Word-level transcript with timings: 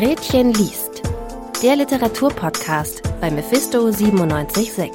Gretchen 0.00 0.54
liest. 0.54 1.02
Der 1.60 1.74
Literaturpodcast 1.74 3.02
bei 3.20 3.32
Mephisto 3.32 3.90
976. 3.90 4.92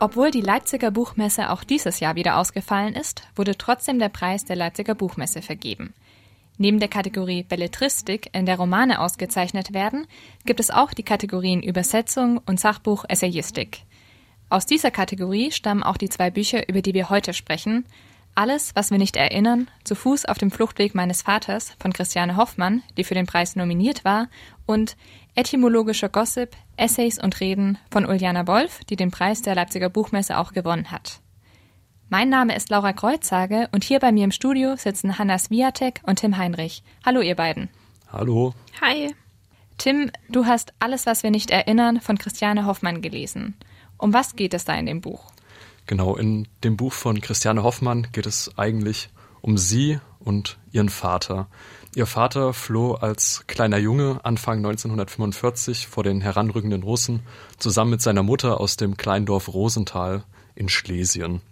Obwohl 0.00 0.30
die 0.30 0.42
Leipziger 0.42 0.90
Buchmesse 0.90 1.48
auch 1.48 1.64
dieses 1.64 2.00
Jahr 2.00 2.14
wieder 2.14 2.36
ausgefallen 2.36 2.94
ist, 2.94 3.22
wurde 3.36 3.56
trotzdem 3.56 3.98
der 3.98 4.10
Preis 4.10 4.44
der 4.44 4.56
Leipziger 4.56 4.94
Buchmesse 4.94 5.40
vergeben. 5.40 5.94
Neben 6.58 6.78
der 6.78 6.90
Kategorie 6.90 7.42
Belletristik, 7.42 8.28
in 8.34 8.44
der 8.44 8.58
Romane 8.58 9.00
ausgezeichnet 9.00 9.72
werden, 9.72 10.06
gibt 10.44 10.60
es 10.60 10.70
auch 10.70 10.92
die 10.92 11.04
Kategorien 11.04 11.62
Übersetzung 11.62 12.38
und 12.44 12.60
Sachbuch 12.60 13.06
Essayistik. 13.08 13.80
Aus 14.50 14.66
dieser 14.66 14.90
Kategorie 14.90 15.52
stammen 15.52 15.82
auch 15.82 15.96
die 15.96 16.10
zwei 16.10 16.30
Bücher, 16.30 16.68
über 16.68 16.82
die 16.82 16.92
wir 16.92 17.08
heute 17.08 17.32
sprechen. 17.32 17.86
Alles, 18.36 18.74
was 18.74 18.90
wir 18.90 18.98
nicht 18.98 19.16
erinnern, 19.16 19.68
zu 19.84 19.94
Fuß 19.94 20.24
auf 20.24 20.38
dem 20.38 20.50
Fluchtweg 20.50 20.94
meines 20.94 21.22
Vaters 21.22 21.76
von 21.78 21.92
Christiane 21.92 22.36
Hoffmann, 22.36 22.82
die 22.96 23.04
für 23.04 23.14
den 23.14 23.26
Preis 23.26 23.54
nominiert 23.54 24.04
war, 24.04 24.28
und 24.66 24.96
Etymologischer 25.36 26.08
Gossip, 26.08 26.56
Essays 26.76 27.22
und 27.22 27.38
Reden 27.40 27.78
von 27.90 28.06
Uljana 28.06 28.46
Wolf, 28.48 28.80
die 28.84 28.96
den 28.96 29.12
Preis 29.12 29.42
der 29.42 29.54
Leipziger 29.54 29.88
Buchmesse 29.88 30.36
auch 30.38 30.52
gewonnen 30.52 30.90
hat. 30.90 31.20
Mein 32.08 32.28
Name 32.28 32.56
ist 32.56 32.70
Laura 32.70 32.92
Kreutzage 32.92 33.68
und 33.72 33.84
hier 33.84 34.00
bei 34.00 34.10
mir 34.10 34.24
im 34.24 34.32
Studio 34.32 34.76
sitzen 34.76 35.18
Hanna 35.18 35.38
Swiatek 35.38 36.00
und 36.04 36.18
Tim 36.18 36.36
Heinrich. 36.36 36.82
Hallo 37.04 37.20
ihr 37.20 37.36
beiden. 37.36 37.68
Hallo. 38.12 38.52
Hi. 38.80 39.14
Tim, 39.78 40.10
du 40.28 40.46
hast 40.46 40.74
Alles, 40.80 41.06
was 41.06 41.22
wir 41.22 41.30
nicht 41.30 41.50
erinnern 41.50 42.00
von 42.00 42.18
Christiane 42.18 42.66
Hoffmann 42.66 43.00
gelesen. 43.00 43.56
Um 43.96 44.12
was 44.12 44.36
geht 44.36 44.54
es 44.54 44.64
da 44.64 44.74
in 44.74 44.86
dem 44.86 45.00
Buch? 45.00 45.33
Genau, 45.86 46.16
in 46.16 46.48
dem 46.62 46.76
Buch 46.76 46.92
von 46.92 47.20
Christiane 47.20 47.62
Hoffmann 47.62 48.08
geht 48.12 48.26
es 48.26 48.56
eigentlich 48.56 49.10
um 49.42 49.58
sie 49.58 49.98
und 50.18 50.58
ihren 50.72 50.88
Vater. 50.88 51.48
Ihr 51.94 52.06
Vater 52.06 52.54
floh 52.54 52.94
als 52.94 53.44
kleiner 53.46 53.76
Junge 53.76 54.20
Anfang 54.24 54.58
1945 54.58 55.86
vor 55.86 56.02
den 56.02 56.22
heranrückenden 56.22 56.82
Russen 56.82 57.20
zusammen 57.58 57.92
mit 57.92 58.02
seiner 58.02 58.22
Mutter 58.22 58.60
aus 58.60 58.76
dem 58.76 58.96
kleinen 58.96 59.26
Dorf 59.26 59.52
Rosenthal 59.52 60.24
in 60.54 60.70
Schlesien. 60.70 61.42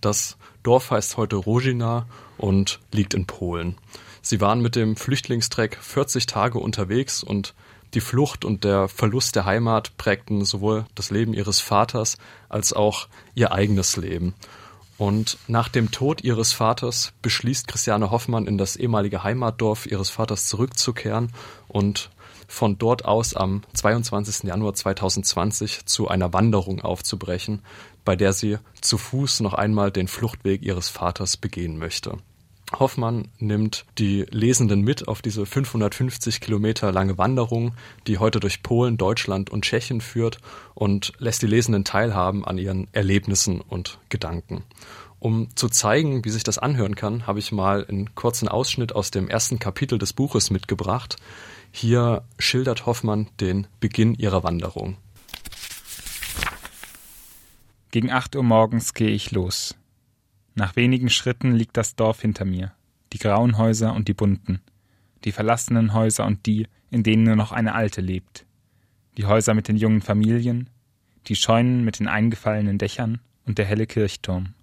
Das 0.00 0.38
Dorf 0.62 0.90
heißt 0.92 1.16
heute 1.16 1.36
Rojina 1.36 2.06
und 2.38 2.80
liegt 2.92 3.14
in 3.14 3.26
Polen. 3.26 3.76
Sie 4.22 4.40
waren 4.40 4.60
mit 4.60 4.76
dem 4.76 4.96
Flüchtlingstreck 4.96 5.76
40 5.80 6.26
Tage 6.26 6.58
unterwegs 6.58 7.22
und 7.22 7.54
die 7.94 8.00
Flucht 8.00 8.44
und 8.44 8.64
der 8.64 8.88
Verlust 8.88 9.36
der 9.36 9.44
Heimat 9.44 9.96
prägten 9.96 10.44
sowohl 10.44 10.86
das 10.94 11.10
Leben 11.10 11.34
ihres 11.34 11.60
Vaters 11.60 12.18
als 12.48 12.72
auch 12.72 13.08
ihr 13.34 13.52
eigenes 13.52 13.96
Leben. 13.96 14.34
Und 14.96 15.38
nach 15.48 15.68
dem 15.68 15.90
Tod 15.90 16.22
ihres 16.22 16.52
Vaters 16.52 17.14
beschließt 17.22 17.66
Christiane 17.66 18.10
Hoffmann 18.10 18.46
in 18.46 18.58
das 18.58 18.76
ehemalige 18.76 19.24
Heimatdorf 19.24 19.86
ihres 19.86 20.10
Vaters 20.10 20.46
zurückzukehren 20.46 21.32
und 21.68 22.10
von 22.46 22.76
dort 22.78 23.04
aus 23.04 23.34
am 23.34 23.62
22. 23.72 24.42
Januar 24.42 24.74
2020 24.74 25.86
zu 25.86 26.08
einer 26.08 26.32
Wanderung 26.32 26.82
aufzubrechen, 26.82 27.62
bei 28.04 28.14
der 28.14 28.32
sie 28.32 28.58
zu 28.80 28.98
Fuß 28.98 29.40
noch 29.40 29.54
einmal 29.54 29.90
den 29.90 30.08
Fluchtweg 30.08 30.62
ihres 30.62 30.88
Vaters 30.88 31.36
begehen 31.36 31.78
möchte. 31.78 32.18
Hoffmann 32.78 33.28
nimmt 33.38 33.84
die 33.98 34.26
Lesenden 34.30 34.82
mit 34.82 35.08
auf 35.08 35.22
diese 35.22 35.44
550 35.44 36.40
Kilometer 36.40 36.92
lange 36.92 37.18
Wanderung, 37.18 37.74
die 38.06 38.18
heute 38.18 38.40
durch 38.40 38.62
Polen, 38.62 38.96
Deutschland 38.96 39.50
und 39.50 39.64
Tschechien 39.64 40.00
führt 40.00 40.38
und 40.74 41.12
lässt 41.18 41.42
die 41.42 41.46
Lesenden 41.46 41.84
teilhaben 41.84 42.44
an 42.44 42.58
ihren 42.58 42.86
Erlebnissen 42.92 43.60
und 43.60 43.98
Gedanken. 44.08 44.64
Um 45.18 45.54
zu 45.54 45.68
zeigen, 45.68 46.24
wie 46.24 46.30
sich 46.30 46.44
das 46.44 46.58
anhören 46.58 46.94
kann, 46.94 47.26
habe 47.26 47.40
ich 47.40 47.52
mal 47.52 47.84
einen 47.86 48.14
kurzen 48.14 48.48
Ausschnitt 48.48 48.94
aus 48.94 49.10
dem 49.10 49.28
ersten 49.28 49.58
Kapitel 49.58 49.98
des 49.98 50.14
Buches 50.14 50.50
mitgebracht. 50.50 51.16
Hier 51.72 52.22
schildert 52.38 52.86
Hoffmann 52.86 53.28
den 53.38 53.66
Beginn 53.80 54.14
ihrer 54.14 54.42
Wanderung. 54.44 54.96
Gegen 57.90 58.10
acht 58.10 58.36
Uhr 58.36 58.44
morgens 58.44 58.94
gehe 58.94 59.10
ich 59.10 59.32
los. 59.32 59.74
Nach 60.54 60.76
wenigen 60.76 61.10
Schritten 61.10 61.52
liegt 61.52 61.76
das 61.76 61.96
Dorf 61.96 62.20
hinter 62.20 62.44
mir, 62.44 62.72
die 63.12 63.18
grauen 63.18 63.58
Häuser 63.58 63.94
und 63.94 64.08
die 64.08 64.14
bunten, 64.14 64.60
die 65.24 65.32
verlassenen 65.32 65.92
Häuser 65.94 66.26
und 66.26 66.46
die, 66.46 66.66
in 66.90 67.02
denen 67.02 67.24
nur 67.24 67.36
noch 67.36 67.52
eine 67.52 67.74
alte 67.74 68.00
lebt, 68.00 68.46
die 69.16 69.26
Häuser 69.26 69.54
mit 69.54 69.68
den 69.68 69.76
jungen 69.76 70.02
Familien, 70.02 70.68
die 71.26 71.36
Scheunen 71.36 71.84
mit 71.84 72.00
den 72.00 72.08
eingefallenen 72.08 72.78
Dächern 72.78 73.20
und 73.44 73.58
der 73.58 73.66
helle 73.66 73.86
Kirchturm. 73.86 74.54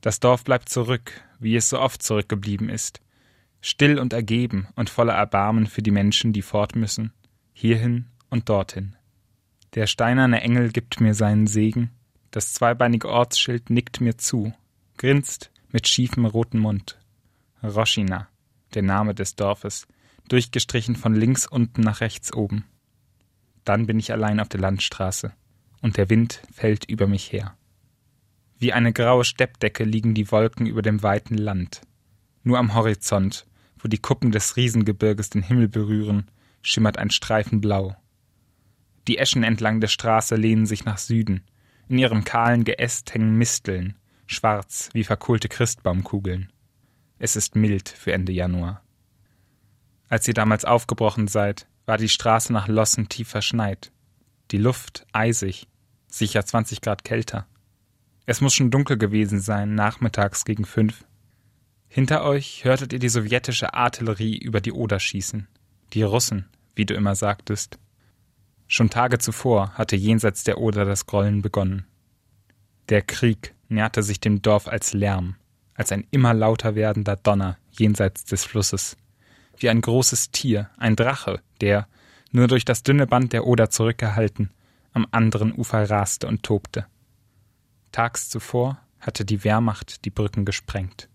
Das 0.00 0.20
Dorf 0.20 0.44
bleibt 0.44 0.68
zurück, 0.68 1.12
wie 1.38 1.56
es 1.56 1.68
so 1.68 1.78
oft 1.80 2.02
zurückgeblieben 2.02 2.68
ist, 2.68 3.00
still 3.60 3.98
und 3.98 4.12
ergeben 4.12 4.68
und 4.76 4.90
voller 4.90 5.14
Erbarmen 5.14 5.66
für 5.66 5.82
die 5.82 5.90
Menschen, 5.90 6.32
die 6.32 6.42
fort 6.42 6.76
müssen, 6.76 7.12
hierhin 7.52 8.06
und 8.30 8.48
dorthin. 8.48 8.96
Der 9.74 9.86
steinerne 9.86 10.40
Engel 10.40 10.70
gibt 10.70 11.00
mir 11.00 11.14
seinen 11.14 11.46
Segen, 11.46 11.90
das 12.30 12.52
zweibeinige 12.52 13.08
Ortsschild 13.08 13.70
nickt 13.70 14.00
mir 14.00 14.16
zu, 14.16 14.52
grinst 14.98 15.50
mit 15.70 15.88
schiefem 15.88 16.26
roten 16.26 16.58
Mund. 16.58 16.98
Roschina, 17.62 18.28
der 18.74 18.82
Name 18.82 19.14
des 19.14 19.36
Dorfes, 19.36 19.86
durchgestrichen 20.28 20.96
von 20.96 21.14
links 21.14 21.46
unten 21.46 21.80
nach 21.80 22.00
rechts 22.00 22.32
oben. 22.32 22.64
Dann 23.64 23.86
bin 23.86 23.98
ich 23.98 24.12
allein 24.12 24.40
auf 24.40 24.48
der 24.48 24.60
Landstraße, 24.60 25.32
und 25.80 25.96
der 25.96 26.10
Wind 26.10 26.42
fällt 26.52 26.84
über 26.84 27.06
mich 27.06 27.32
her. 27.32 27.56
Wie 28.58 28.72
eine 28.72 28.92
graue 28.92 29.24
Steppdecke 29.24 29.84
liegen 29.84 30.14
die 30.14 30.30
Wolken 30.30 30.66
über 30.66 30.82
dem 30.82 31.02
weiten 31.02 31.38
Land. 31.38 31.82
Nur 32.42 32.58
am 32.58 32.74
Horizont, 32.74 33.46
wo 33.78 33.88
die 33.88 33.98
Kuppen 33.98 34.32
des 34.32 34.56
Riesengebirges 34.56 35.30
den 35.30 35.42
Himmel 35.42 35.68
berühren, 35.68 36.30
schimmert 36.60 36.98
ein 36.98 37.10
Streifen 37.10 37.60
Blau. 37.60 37.96
Die 39.06 39.18
Eschen 39.18 39.44
entlang 39.44 39.80
der 39.80 39.88
Straße 39.88 40.34
lehnen 40.34 40.66
sich 40.66 40.84
nach 40.84 40.98
Süden, 40.98 41.44
in 41.88 41.98
ihrem 41.98 42.24
kahlen 42.24 42.64
Geäst 42.64 43.14
hängen 43.14 43.36
Misteln, 43.36 43.97
schwarz 44.28 44.90
wie 44.92 45.04
verkohlte 45.04 45.48
Christbaumkugeln. 45.48 46.52
Es 47.18 47.34
ist 47.34 47.56
mild 47.56 47.88
für 47.88 48.12
Ende 48.12 48.32
Januar. 48.32 48.82
Als 50.08 50.28
ihr 50.28 50.34
damals 50.34 50.64
aufgebrochen 50.64 51.26
seid, 51.26 51.66
war 51.86 51.98
die 51.98 52.08
Straße 52.08 52.52
nach 52.52 52.68
Lossen 52.68 53.08
tief 53.08 53.28
verschneit. 53.28 53.90
Die 54.50 54.58
Luft 54.58 55.06
eisig, 55.12 55.66
sicher 56.06 56.44
20 56.44 56.80
Grad 56.80 57.04
kälter. 57.04 57.46
Es 58.26 58.40
muss 58.40 58.54
schon 58.54 58.70
dunkel 58.70 58.98
gewesen 58.98 59.40
sein, 59.40 59.74
nachmittags 59.74 60.44
gegen 60.44 60.64
fünf. 60.64 61.04
Hinter 61.88 62.22
euch 62.24 62.64
hörtet 62.64 62.92
ihr 62.92 62.98
die 62.98 63.08
sowjetische 63.08 63.72
Artillerie 63.72 64.36
über 64.36 64.60
die 64.60 64.72
Oder 64.72 65.00
schießen. 65.00 65.48
Die 65.94 66.02
Russen, 66.02 66.46
wie 66.74 66.84
du 66.84 66.94
immer 66.94 67.14
sagtest. 67.14 67.78
Schon 68.66 68.90
Tage 68.90 69.18
zuvor 69.18 69.72
hatte 69.72 69.96
jenseits 69.96 70.44
der 70.44 70.58
Oder 70.58 70.84
das 70.84 71.06
Grollen 71.06 71.40
begonnen. 71.40 71.86
Der 72.90 73.00
Krieg 73.00 73.54
näherte 73.68 74.02
sich 74.02 74.20
dem 74.20 74.42
Dorf 74.42 74.68
als 74.68 74.92
Lärm, 74.92 75.36
als 75.74 75.92
ein 75.92 76.06
immer 76.10 76.34
lauter 76.34 76.74
werdender 76.74 77.16
Donner 77.16 77.58
jenseits 77.70 78.24
des 78.24 78.44
Flusses, 78.44 78.96
wie 79.56 79.68
ein 79.68 79.80
großes 79.80 80.30
Tier, 80.30 80.70
ein 80.76 80.96
Drache, 80.96 81.40
der, 81.60 81.86
nur 82.30 82.48
durch 82.48 82.64
das 82.64 82.82
dünne 82.82 83.06
Band 83.06 83.32
der 83.32 83.46
Oder 83.46 83.70
zurückgehalten, 83.70 84.50
am 84.92 85.06
anderen 85.10 85.52
Ufer 85.52 85.88
raste 85.88 86.26
und 86.26 86.42
tobte. 86.42 86.86
Tags 87.92 88.28
zuvor 88.28 88.78
hatte 89.00 89.24
die 89.24 89.44
Wehrmacht 89.44 90.04
die 90.04 90.10
Brücken 90.10 90.44
gesprengt. 90.44 91.08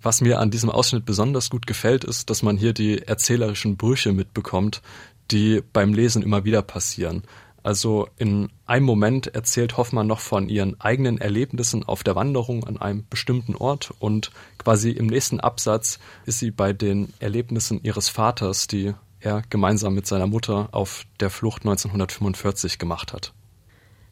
Was 0.00 0.20
mir 0.20 0.40
an 0.40 0.50
diesem 0.50 0.70
Ausschnitt 0.70 1.04
besonders 1.04 1.48
gut 1.48 1.66
gefällt, 1.66 2.04
ist, 2.04 2.28
dass 2.28 2.42
man 2.42 2.56
hier 2.56 2.72
die 2.72 3.02
erzählerischen 3.02 3.76
Brüche 3.76 4.12
mitbekommt, 4.12 4.82
die 5.30 5.62
beim 5.72 5.94
Lesen 5.94 6.22
immer 6.22 6.44
wieder 6.44 6.62
passieren. 6.62 7.22
Also 7.62 8.08
in 8.16 8.50
einem 8.66 8.84
Moment 8.84 9.28
erzählt 9.28 9.76
Hoffmann 9.76 10.06
noch 10.06 10.18
von 10.18 10.48
ihren 10.48 10.80
eigenen 10.80 11.18
Erlebnissen 11.18 11.84
auf 11.84 12.02
der 12.02 12.16
Wanderung 12.16 12.64
an 12.64 12.76
einem 12.76 13.06
bestimmten 13.08 13.54
Ort 13.54 13.92
und 14.00 14.32
quasi 14.58 14.90
im 14.90 15.06
nächsten 15.06 15.38
Absatz 15.38 15.98
ist 16.26 16.40
sie 16.40 16.50
bei 16.50 16.72
den 16.72 17.12
Erlebnissen 17.20 17.80
ihres 17.82 18.08
Vaters, 18.08 18.66
die 18.66 18.94
er 19.20 19.42
gemeinsam 19.48 19.94
mit 19.94 20.06
seiner 20.06 20.26
Mutter 20.26 20.68
auf 20.72 21.04
der 21.20 21.30
Flucht 21.30 21.62
1945 21.62 22.78
gemacht 22.78 23.12
hat. 23.12 23.32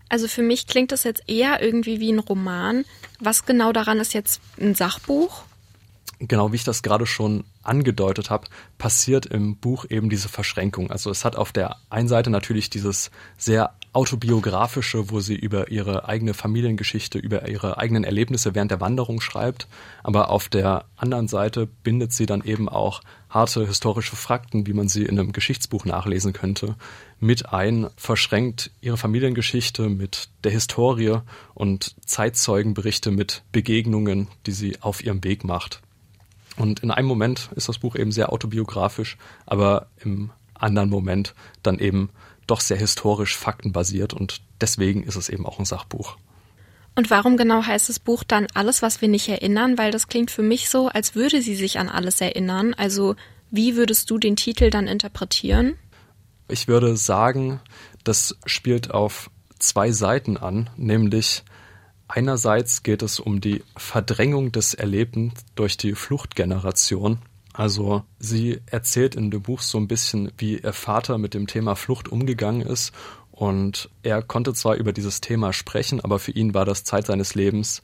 Also 0.09 0.29
für 0.29 0.43
mich 0.43 0.67
klingt 0.67 0.93
das 0.93 1.05
jetzt 1.05 1.23
eher 1.29 1.63
irgendwie 1.63 2.01
wie 2.01 2.13
ein 2.13 2.19
Roman. 2.19 2.85
Was 3.21 3.47
genau 3.47 3.73
daran 3.73 3.99
ist 3.99 4.15
jetzt 4.15 4.41
ein 4.61 4.75
Sachbuch? 4.75 5.45
Genau 6.21 6.53
wie 6.53 6.57
ich 6.57 6.65
das 6.65 6.83
gerade 6.83 7.07
schon 7.07 7.45
angedeutet 7.63 8.31
habe, 8.31 8.47
passiert 8.79 9.27
im 9.27 9.57
Buch 9.57 9.87
eben 9.89 10.11
diese 10.11 10.29
Verschränkung. 10.29 10.91
Also 10.91 11.11
es 11.11 11.25
hat 11.25 11.37
auf 11.37 11.53
der 11.53 11.77
einen 11.89 12.09
Seite 12.09 12.31
natürlich 12.31 12.71
dieses 12.71 13.11
sehr 13.39 13.75
autobiografische, 13.93 15.11
wo 15.11 15.21
sie 15.21 15.35
über 15.35 15.71
ihre 15.71 16.07
eigene 16.07 16.35
Familiengeschichte, 16.35 17.19
über 17.19 17.49
ihre 17.49 17.79
eigenen 17.79 18.05
Erlebnisse 18.05 18.55
während 18.55 18.71
der 18.71 18.81
Wanderung 18.81 19.21
schreibt, 19.21 19.67
aber 20.05 20.31
auf 20.31 20.49
der 20.49 20.85
anderen 20.97 21.27
Seite 21.27 21.67
bindet 21.83 22.13
sie 22.13 22.27
dann 22.27 22.45
eben 22.45 22.69
auch 22.69 23.01
harte 23.29 23.67
historische 23.67 24.15
Fakten, 24.15 24.67
wie 24.67 24.75
man 24.75 24.89
sie 24.89 25.05
in 25.05 25.19
einem 25.19 25.33
Geschichtsbuch 25.33 25.85
nachlesen 25.85 26.33
könnte, 26.33 26.77
mit 27.19 27.53
ein, 27.53 27.89
verschränkt 27.97 28.71
ihre 28.81 28.97
Familiengeschichte 28.97 29.89
mit 29.89 30.29
der 30.45 30.53
Historie 30.53 31.19
und 31.55 31.97
Zeitzeugenberichte 32.05 33.11
mit 33.11 33.43
Begegnungen, 33.53 34.29
die 34.47 34.53
sie 34.53 34.81
auf 34.81 35.03
ihrem 35.03 35.25
Weg 35.25 35.45
macht. 35.45 35.81
Und 36.61 36.81
in 36.81 36.91
einem 36.91 37.09
Moment 37.09 37.49
ist 37.57 37.71
das 37.71 37.79
Buch 37.79 37.97
eben 37.97 38.12
sehr 38.12 38.31
autobiografisch, 38.31 39.17
aber 39.47 39.87
im 40.05 40.31
anderen 40.53 40.91
Moment 40.91 41.35
dann 41.62 41.79
eben 41.79 42.11
doch 42.47 42.61
sehr 42.61 42.77
historisch 42.77 43.35
faktenbasiert 43.35 44.12
und 44.12 44.43
deswegen 44.61 45.03
ist 45.03 45.17
es 45.17 45.31
eben 45.31 45.47
auch 45.47 45.59
ein 45.59 45.65
Sachbuch. 45.65 46.19
Und 46.95 47.09
warum 47.09 47.39
genau 47.39 47.65
heißt 47.65 47.89
das 47.89 47.99
Buch 47.99 48.25
dann 48.25 48.47
Alles, 48.53 48.83
was 48.83 49.01
wir 49.01 49.09
nicht 49.09 49.27
erinnern? 49.31 49.79
Weil 49.79 49.91
das 49.91 50.09
klingt 50.09 50.31
für 50.31 50.43
mich 50.43 50.69
so, 50.69 50.89
als 50.89 51.15
würde 51.15 51.41
sie 51.41 51.55
sich 51.55 51.79
an 51.79 51.89
alles 51.89 52.21
erinnern. 52.21 52.75
Also 52.75 53.17
wie 53.51 53.75
würdest 53.77 54.11
du 54.11 54.19
den 54.19 54.37
Titel 54.37 54.69
dann 54.69 54.87
interpretieren? 54.87 55.79
Ich 56.49 56.69
würde 56.69 56.95
sagen, 56.99 57.61
das 58.05 58.37
spielt 58.45 58.91
auf 58.91 59.31
zwei 59.59 59.93
Seiten 59.93 60.37
an, 60.37 60.69
nämlich 60.77 61.43
einerseits 62.11 62.83
geht 62.83 63.03
es 63.03 63.21
um 63.21 63.41
die 63.41 63.62
Verdrängung 63.77 64.53
des 64.53 64.75
Erlebten 64.75 65.33
durch 65.55 65.77
die 65.77 65.95
Fluchtgeneration. 65.95 67.19
Also 67.53 68.05
sie 68.19 68.61
erzählt 68.67 69.15
in 69.17 69.31
dem 69.31 69.43
Buch 69.43 69.61
so 69.61 69.79
ein 69.79 69.89
bisschen, 69.89 70.33
wie 70.39 70.59
ihr 70.59 70.73
Vater 70.73 71.19
mit 71.19 71.35
dem 71.35 71.47
Thema 71.47 71.75
Flucht 71.75 72.09
umgegangen 72.09 72.62
ist 72.62 72.93
und 73.33 73.89
er 74.03 74.23
konnte 74.23 74.53
zwar 74.55 74.75
über 74.75 74.93
dieses 74.93 75.21
Thema 75.21 75.53
sprechen, 75.53 76.01
aber 76.01 76.19
für 76.19 76.33
ihn 76.33 76.55
war 76.55 76.65
das 76.65 76.85
Zeit 76.85 77.07
seines 77.07 77.35
Lebens 77.35 77.83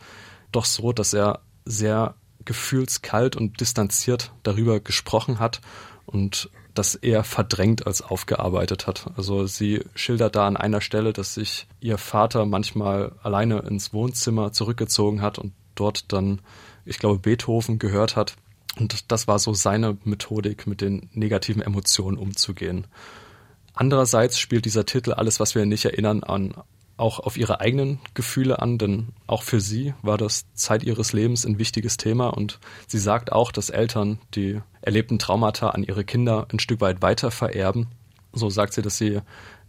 doch 0.53 0.65
so, 0.65 0.93
dass 0.93 1.13
er 1.13 1.41
sehr 1.65 2.15
gefühlskalt 2.45 3.37
und 3.37 3.61
distanziert 3.61 4.33
darüber 4.43 4.81
gesprochen 4.81 5.41
hat 5.41 5.61
und 6.05 6.51
das 6.79 6.95
eher 6.95 7.25
verdrängt 7.25 7.87
als 7.87 8.03
aufgearbeitet 8.03 8.87
hat. 8.87 9.07
Also 9.17 9.47
sie 9.47 9.85
schildert 9.95 10.37
da 10.37 10.47
an 10.47 10.57
einer 10.57 10.81
Stelle, 10.81 11.13
dass 11.13 11.35
sich 11.35 11.67
ihr 11.81 11.99
Vater 11.99 12.47
manchmal 12.47 13.13
alleine 13.23 13.61
ins 13.61 13.93
Wohnzimmer 13.93 14.53
zurückgezogen 14.53 15.23
hat 15.23 15.39
und 15.39 15.53
dort 15.75 16.13
dann, 16.13 16.41
ich 16.85 16.99
glaube, 16.99 17.19
Beethoven 17.19 17.79
gehört 17.79 18.17
hat. 18.17 18.37
Und 18.79 19.11
das 19.11 19.27
war 19.27 19.39
so 19.39 19.55
seine 19.55 19.97
Methodik, 20.05 20.67
mit 20.67 20.81
den 20.81 21.09
negativen 21.13 21.63
Emotionen 21.63 22.19
umzugehen. 22.19 22.87
Andererseits 23.75 24.39
spielt 24.39 24.65
dieser 24.65 24.87
Titel 24.87 25.13
alles, 25.13 25.41
was 25.41 25.55
wir 25.55 25.67
nicht 25.67 25.85
erinnern, 25.85 26.25
an 26.25 26.55
auch 26.97 27.21
auf 27.21 27.37
ihre 27.37 27.61
eigenen 27.61 27.99
Gefühle 28.15 28.61
an, 28.61 28.79
denn 28.79 29.09
auch 29.27 29.43
für 29.43 29.61
sie 29.61 29.95
war 30.03 30.17
das 30.17 30.47
Zeit 30.55 30.83
ihres 30.83 31.13
Lebens 31.13 31.45
ein 31.45 31.59
wichtiges 31.59 31.97
Thema 31.97 32.29
und 32.29 32.59
sie 32.87 32.99
sagt 32.99 33.33
auch, 33.33 33.53
dass 33.53 33.71
Eltern 33.71 34.19
die 34.35 34.61
erlebten 34.81 35.19
Traumata 35.19 35.71
an 35.71 35.83
ihre 35.83 36.05
Kinder 36.05 36.47
ein 36.53 36.59
Stück 36.59 36.81
weit 36.81 37.03
weiter 37.03 37.31
vererben. 37.31 37.89
So 38.33 38.49
sagt 38.49 38.73
sie, 38.73 38.83
dass 38.83 38.97
sie 38.97 39.21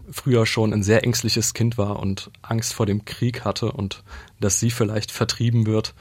früher 0.09 0.45
schon 0.45 0.73
ein 0.73 0.83
sehr 0.83 1.03
ängstliches 1.03 1.53
Kind 1.53 1.77
war 1.77 1.99
und 1.99 2.31
Angst 2.41 2.73
vor 2.73 2.85
dem 2.85 3.03
Krieg 3.05 3.43
hatte 3.43 3.71
und 3.71 4.03
dass 4.39 4.59
sie 4.59 4.71
vielleicht 4.71 5.11
vertrieben 5.11 5.65
wird. 5.65 5.93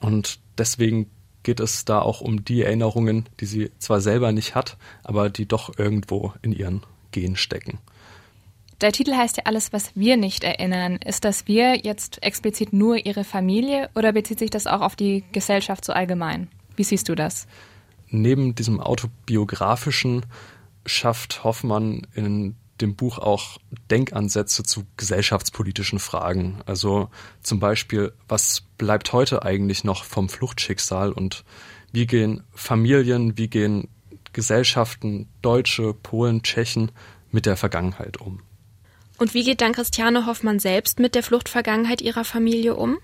Und 0.00 0.40
deswegen 0.56 1.10
geht 1.42 1.60
es 1.60 1.84
da 1.84 2.00
auch 2.00 2.20
um 2.20 2.44
die 2.44 2.62
Erinnerungen, 2.62 3.28
die 3.40 3.46
sie 3.46 3.70
zwar 3.78 4.00
selber 4.00 4.32
nicht 4.32 4.54
hat, 4.54 4.78
aber 5.04 5.30
die 5.30 5.46
doch 5.46 5.78
irgendwo 5.78 6.32
in 6.42 6.52
ihren 6.52 6.82
Gen 7.12 7.36
stecken. 7.36 7.78
Der 8.82 8.92
Titel 8.92 9.14
heißt 9.14 9.38
ja 9.38 9.44
alles, 9.46 9.72
was 9.72 9.92
wir 9.94 10.18
nicht 10.18 10.44
erinnern. 10.44 10.96
Ist 10.96 11.24
das 11.24 11.46
wir 11.46 11.76
jetzt 11.76 12.22
explizit 12.22 12.74
nur 12.74 13.06
ihre 13.06 13.24
Familie 13.24 13.88
oder 13.94 14.12
bezieht 14.12 14.38
sich 14.38 14.50
das 14.50 14.66
auch 14.66 14.82
auf 14.82 14.96
die 14.96 15.24
Gesellschaft 15.32 15.84
so 15.84 15.94
allgemein? 15.94 16.48
Wie 16.76 16.84
siehst 16.84 17.08
du 17.08 17.14
das? 17.14 17.46
Neben 18.08 18.54
diesem 18.54 18.80
autobiografischen 18.80 20.26
schafft 20.84 21.42
Hoffmann 21.42 22.06
in 22.14 22.54
dem 22.82 22.94
Buch 22.94 23.18
auch 23.18 23.58
Denkansätze 23.90 24.62
zu 24.62 24.84
gesellschaftspolitischen 24.98 25.98
Fragen. 25.98 26.60
Also 26.66 27.08
zum 27.42 27.58
Beispiel, 27.58 28.12
was 28.28 28.64
bleibt 28.76 29.14
heute 29.14 29.42
eigentlich 29.42 29.84
noch 29.84 30.04
vom 30.04 30.28
Fluchtschicksal 30.28 31.12
und 31.12 31.44
wie 31.92 32.06
gehen 32.06 32.42
Familien, 32.52 33.38
wie 33.38 33.48
gehen 33.48 33.88
Gesellschaften, 34.34 35.28
Deutsche, 35.40 35.94
Polen, 35.94 36.42
Tschechen 36.42 36.92
mit 37.30 37.46
der 37.46 37.56
Vergangenheit 37.56 38.20
um. 38.20 38.42
Und 39.18 39.34
wie 39.34 39.44
geht 39.44 39.60
dann 39.60 39.72
Christiane 39.72 40.26
Hoffmann 40.26 40.58
selbst 40.58 40.98
mit 40.98 41.14
der 41.14 41.22
Fluchtvergangenheit 41.22 42.02
ihrer 42.02 42.24
Familie 42.24 42.74
um? 42.76 42.98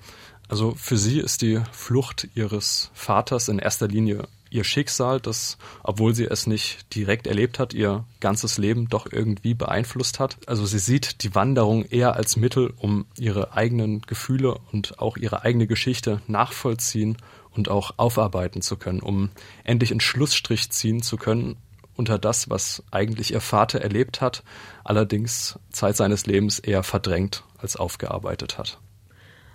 Also 0.48 0.74
für 0.76 0.98
sie 0.98 1.20
ist 1.20 1.42
die 1.42 1.60
Flucht 1.72 2.28
ihres 2.34 2.90
Vaters 2.92 3.48
in 3.48 3.58
erster 3.58 3.88
Linie 3.88 4.28
ihr 4.52 4.64
Schicksal, 4.64 5.18
das, 5.18 5.56
obwohl 5.82 6.14
sie 6.14 6.26
es 6.26 6.46
nicht 6.46 6.94
direkt 6.94 7.26
erlebt 7.26 7.58
hat, 7.58 7.72
ihr 7.72 8.04
ganzes 8.20 8.58
Leben 8.58 8.88
doch 8.88 9.06
irgendwie 9.10 9.54
beeinflusst 9.54 10.20
hat. 10.20 10.36
Also 10.46 10.66
sie 10.66 10.78
sieht 10.78 11.22
die 11.22 11.34
Wanderung 11.34 11.86
eher 11.86 12.14
als 12.16 12.36
Mittel, 12.36 12.74
um 12.76 13.06
ihre 13.16 13.54
eigenen 13.54 14.02
Gefühle 14.02 14.58
und 14.70 14.98
auch 14.98 15.16
ihre 15.16 15.42
eigene 15.42 15.66
Geschichte 15.66 16.20
nachvollziehen 16.26 17.16
und 17.50 17.70
auch 17.70 17.94
aufarbeiten 17.96 18.62
zu 18.62 18.76
können, 18.76 19.00
um 19.00 19.30
endlich 19.64 19.90
einen 19.90 20.00
Schlussstrich 20.00 20.70
ziehen 20.70 21.02
zu 21.02 21.16
können 21.16 21.56
unter 21.96 22.18
das, 22.18 22.50
was 22.50 22.82
eigentlich 22.90 23.32
ihr 23.32 23.40
Vater 23.40 23.80
erlebt 23.80 24.20
hat, 24.20 24.42
allerdings 24.84 25.58
Zeit 25.70 25.96
seines 25.96 26.26
Lebens 26.26 26.58
eher 26.58 26.82
verdrängt 26.82 27.44
als 27.58 27.76
aufgearbeitet 27.76 28.58
hat. 28.58 28.78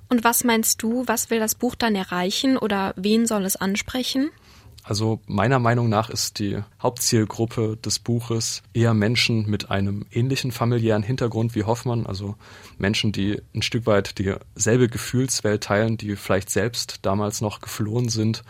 Und 0.10 0.24
was 0.24 0.44
meinst 0.44 0.82
du, 0.84 1.04
was 1.06 1.30
will 1.30 1.40
das 1.40 1.56
Buch 1.56 1.76
dann 1.76 1.96
erreichen 1.96 2.58
oder 2.58 2.94
wen 2.96 3.26
soll 3.26 3.44
es 3.46 3.56
ansprechen? 3.58 4.30
Also 4.88 5.20
meiner 5.26 5.60
Meinung 5.60 5.90
nach 5.90 6.10
ist 6.10 6.40
die 6.40 6.64
Hauptzielgruppe 6.82 7.76
des 7.76 8.00
Buches 8.00 8.64
eher 8.74 8.94
Menschen 8.94 9.50
mit 9.50 9.70
einem 9.70 10.06
ähnlichen 10.12 10.54
familiären 10.54 11.04
Hintergrund 11.04 11.56
wie 11.56 11.66
Hoffmann, 11.66 12.06
also 12.06 12.36
Menschen, 12.78 13.12
die 13.12 13.42
ein 13.54 13.64
Stück 13.64 13.86
weit 13.86 14.18
dieselbe 14.18 14.88
Gefühlswelt 14.88 15.64
teilen, 15.64 15.98
die 15.98 16.16
vielleicht 16.16 16.50
selbst 16.50 17.00
damals 17.02 17.42
noch 17.42 17.60
geflohen 17.60 18.08
sind 18.08 18.44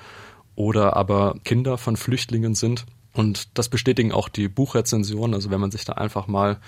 oder 0.54 0.95
aber 0.95 1.38
Kinder 1.44 1.80
von 1.80 1.98
Flüchtlingen 1.98 2.54
sind. 2.54 2.86
Und 3.17 3.57
das 3.57 3.67
bestätigen 3.67 4.11
auch 4.11 4.29
die 4.29 4.47
Buchrezensionen. 4.47 5.33
Also 5.33 5.49
wenn 5.49 5.59
man 5.59 5.71
sich 5.71 5.85
da 5.85 5.93
einfach 5.93 6.27
mal 6.27 6.59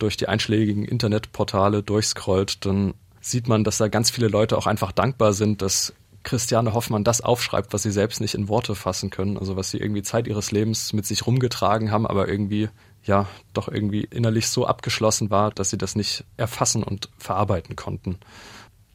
durch 0.00 0.16
die 0.16 0.26
einschlägigen 0.26 0.84
Internetportale 0.84 1.84
durchscrollt, 1.84 2.66
dann 2.66 2.94
sieht 3.20 3.46
man, 3.48 3.62
dass 3.62 3.78
da 3.78 3.86
ganz 3.88 4.10
viele 4.10 4.26
Leute 4.28 4.58
auch 4.58 4.66
einfach 4.66 4.90
dankbar 4.90 5.32
sind, 5.32 5.62
dass 5.62 5.94
Christiane 6.24 6.72
Hoffmann 6.74 7.04
das 7.04 7.20
aufschreibt, 7.20 7.72
was 7.72 7.84
sie 7.84 7.92
selbst 7.92 8.20
nicht 8.20 8.34
in 8.34 8.48
Worte 8.48 8.74
fassen 8.74 9.10
können, 9.10 9.38
also 9.38 9.56
was 9.56 9.70
sie 9.70 9.78
irgendwie 9.78 10.02
Zeit 10.02 10.26
ihres 10.26 10.50
Lebens 10.50 10.92
mit 10.92 11.06
sich 11.06 11.26
rumgetragen 11.26 11.90
haben, 11.90 12.06
aber 12.06 12.28
irgendwie 12.28 12.70
ja 13.04 13.28
doch 13.52 13.68
irgendwie 13.68 14.00
innerlich 14.00 14.48
so 14.48 14.66
abgeschlossen 14.66 15.30
war, 15.30 15.50
dass 15.52 15.70
sie 15.70 15.78
das 15.78 15.94
nicht 15.94 16.24
erfassen 16.36 16.82
und 16.82 17.08
verarbeiten 17.18 17.76
konnten. 17.76 18.18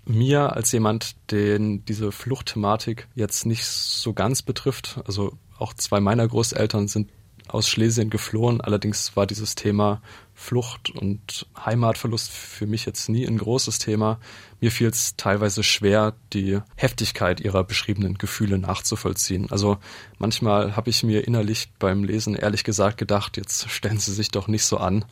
Mir 0.05 0.53
als 0.53 0.71
jemand, 0.71 1.15
den 1.31 1.85
diese 1.85 2.11
Fluchtthematik 2.11 3.07
jetzt 3.13 3.45
nicht 3.45 3.65
so 3.65 4.13
ganz 4.13 4.41
betrifft, 4.41 4.99
also 5.05 5.37
auch 5.59 5.73
zwei 5.73 5.99
meiner 5.99 6.27
Großeltern 6.27 6.87
sind 6.87 7.09
aus 7.49 7.67
Schlesien 7.67 8.09
geflohen. 8.09 8.61
Allerdings 8.61 9.15
war 9.15 9.25
dieses 9.25 9.55
Thema 9.55 10.01
Flucht 10.33 10.89
und 10.91 11.47
Heimatverlust 11.65 12.31
für 12.31 12.67
mich 12.67 12.85
jetzt 12.85 13.09
nie 13.09 13.25
ein 13.25 13.37
großes 13.37 13.79
Thema. 13.79 14.19
Mir 14.61 14.71
fiel 14.71 14.87
es 14.87 15.15
teilweise 15.17 15.63
schwer, 15.63 16.13
die 16.33 16.59
Heftigkeit 16.75 17.41
ihrer 17.41 17.63
beschriebenen 17.63 18.17
Gefühle 18.17 18.57
nachzuvollziehen. 18.57 19.51
Also 19.51 19.77
manchmal 20.17 20.75
habe 20.75 20.89
ich 20.89 21.03
mir 21.03 21.27
innerlich 21.27 21.71
beim 21.79 22.03
Lesen 22.03 22.35
ehrlich 22.35 22.63
gesagt 22.63 22.97
gedacht, 22.97 23.37
jetzt 23.37 23.69
stellen 23.69 23.99
Sie 23.99 24.13
sich 24.13 24.29
doch 24.29 24.47
nicht 24.47 24.65
so 24.65 24.77
an, 24.77 25.05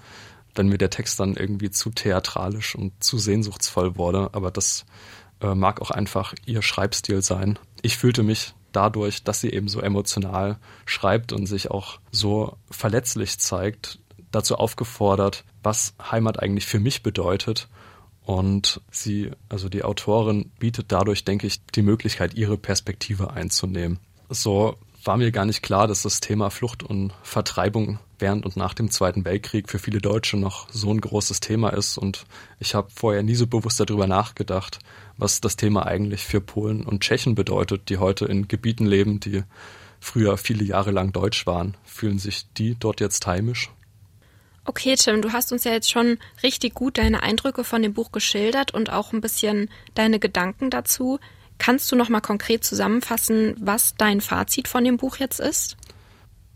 wenn 0.55 0.67
mir 0.67 0.77
der 0.77 0.89
Text 0.89 1.19
dann 1.19 1.35
irgendwie 1.35 1.71
zu 1.71 1.89
theatralisch 1.89 2.75
und 2.75 3.03
zu 3.03 3.17
sehnsuchtsvoll 3.17 3.97
wurde. 3.97 4.29
Aber 4.33 4.51
das 4.51 4.85
äh, 5.41 5.55
mag 5.55 5.81
auch 5.81 5.91
einfach 5.91 6.33
ihr 6.45 6.61
Schreibstil 6.61 7.21
sein. 7.21 7.59
Ich 7.81 7.97
fühlte 7.97 8.23
mich 8.23 8.53
dadurch, 8.71 9.23
dass 9.23 9.41
sie 9.41 9.51
eben 9.51 9.67
so 9.67 9.79
emotional 9.81 10.57
schreibt 10.85 11.33
und 11.33 11.45
sich 11.45 11.71
auch 11.71 11.99
so 12.11 12.57
verletzlich 12.69 13.39
zeigt, 13.39 13.99
dazu 14.31 14.55
aufgefordert, 14.55 15.43
was 15.63 15.95
Heimat 16.11 16.39
eigentlich 16.41 16.65
für 16.65 16.79
mich 16.79 17.03
bedeutet. 17.03 17.69
Und 18.23 18.81
sie, 18.91 19.31
also 19.47 19.69
die 19.69 19.83
Autorin, 19.83 20.51
bietet 20.59 20.91
dadurch, 20.91 21.23
denke 21.23 21.47
ich, 21.47 21.65
die 21.67 21.81
Möglichkeit, 21.81 22.33
ihre 22.33 22.57
Perspektive 22.57 23.31
einzunehmen. 23.31 23.99
So 24.29 24.75
war 25.07 25.17
mir 25.17 25.31
gar 25.31 25.45
nicht 25.45 25.63
klar, 25.63 25.87
dass 25.87 26.03
das 26.03 26.19
Thema 26.19 26.49
Flucht 26.49 26.83
und 26.83 27.13
Vertreibung 27.23 27.99
während 28.19 28.45
und 28.45 28.57
nach 28.57 28.73
dem 28.73 28.91
Zweiten 28.91 29.25
Weltkrieg 29.25 29.69
für 29.69 29.79
viele 29.79 29.99
Deutsche 29.99 30.37
noch 30.37 30.67
so 30.69 30.91
ein 30.91 31.01
großes 31.01 31.39
Thema 31.39 31.69
ist. 31.69 31.97
Und 31.97 32.25
ich 32.59 32.75
habe 32.75 32.89
vorher 32.93 33.23
nie 33.23 33.35
so 33.35 33.47
bewusst 33.47 33.79
darüber 33.79 34.07
nachgedacht, 34.07 34.79
was 35.17 35.41
das 35.41 35.55
Thema 35.55 35.85
eigentlich 35.85 36.23
für 36.23 36.41
Polen 36.41 36.83
und 36.85 37.01
Tschechen 37.01 37.35
bedeutet, 37.35 37.89
die 37.89 37.97
heute 37.97 38.25
in 38.25 38.47
Gebieten 38.47 38.85
leben, 38.85 39.19
die 39.19 39.43
früher 39.99 40.37
viele 40.37 40.63
Jahre 40.63 40.91
lang 40.91 41.11
deutsch 41.13 41.47
waren. 41.47 41.75
Fühlen 41.85 42.19
sich 42.19 42.45
die 42.57 42.75
dort 42.79 42.99
jetzt 42.99 43.25
heimisch? 43.25 43.71
Okay, 44.65 44.95
Tim, 44.95 45.21
du 45.21 45.31
hast 45.31 45.53
uns 45.53 45.63
ja 45.63 45.71
jetzt 45.71 45.89
schon 45.89 46.17
richtig 46.43 46.73
gut 46.73 46.97
deine 46.97 47.23
Eindrücke 47.23 47.63
von 47.63 47.81
dem 47.81 47.93
Buch 47.93 48.11
geschildert 48.11 48.73
und 48.73 48.91
auch 48.91 49.13
ein 49.13 49.21
bisschen 49.21 49.69
deine 49.93 50.19
Gedanken 50.19 50.69
dazu. 50.69 51.19
Kannst 51.57 51.91
du 51.91 51.95
noch 51.95 52.09
mal 52.09 52.21
konkret 52.21 52.63
zusammenfassen, 52.63 53.55
was 53.59 53.95
dein 53.97 54.21
Fazit 54.21 54.67
von 54.67 54.83
dem 54.83 54.97
Buch 54.97 55.17
jetzt 55.17 55.39
ist? 55.39 55.75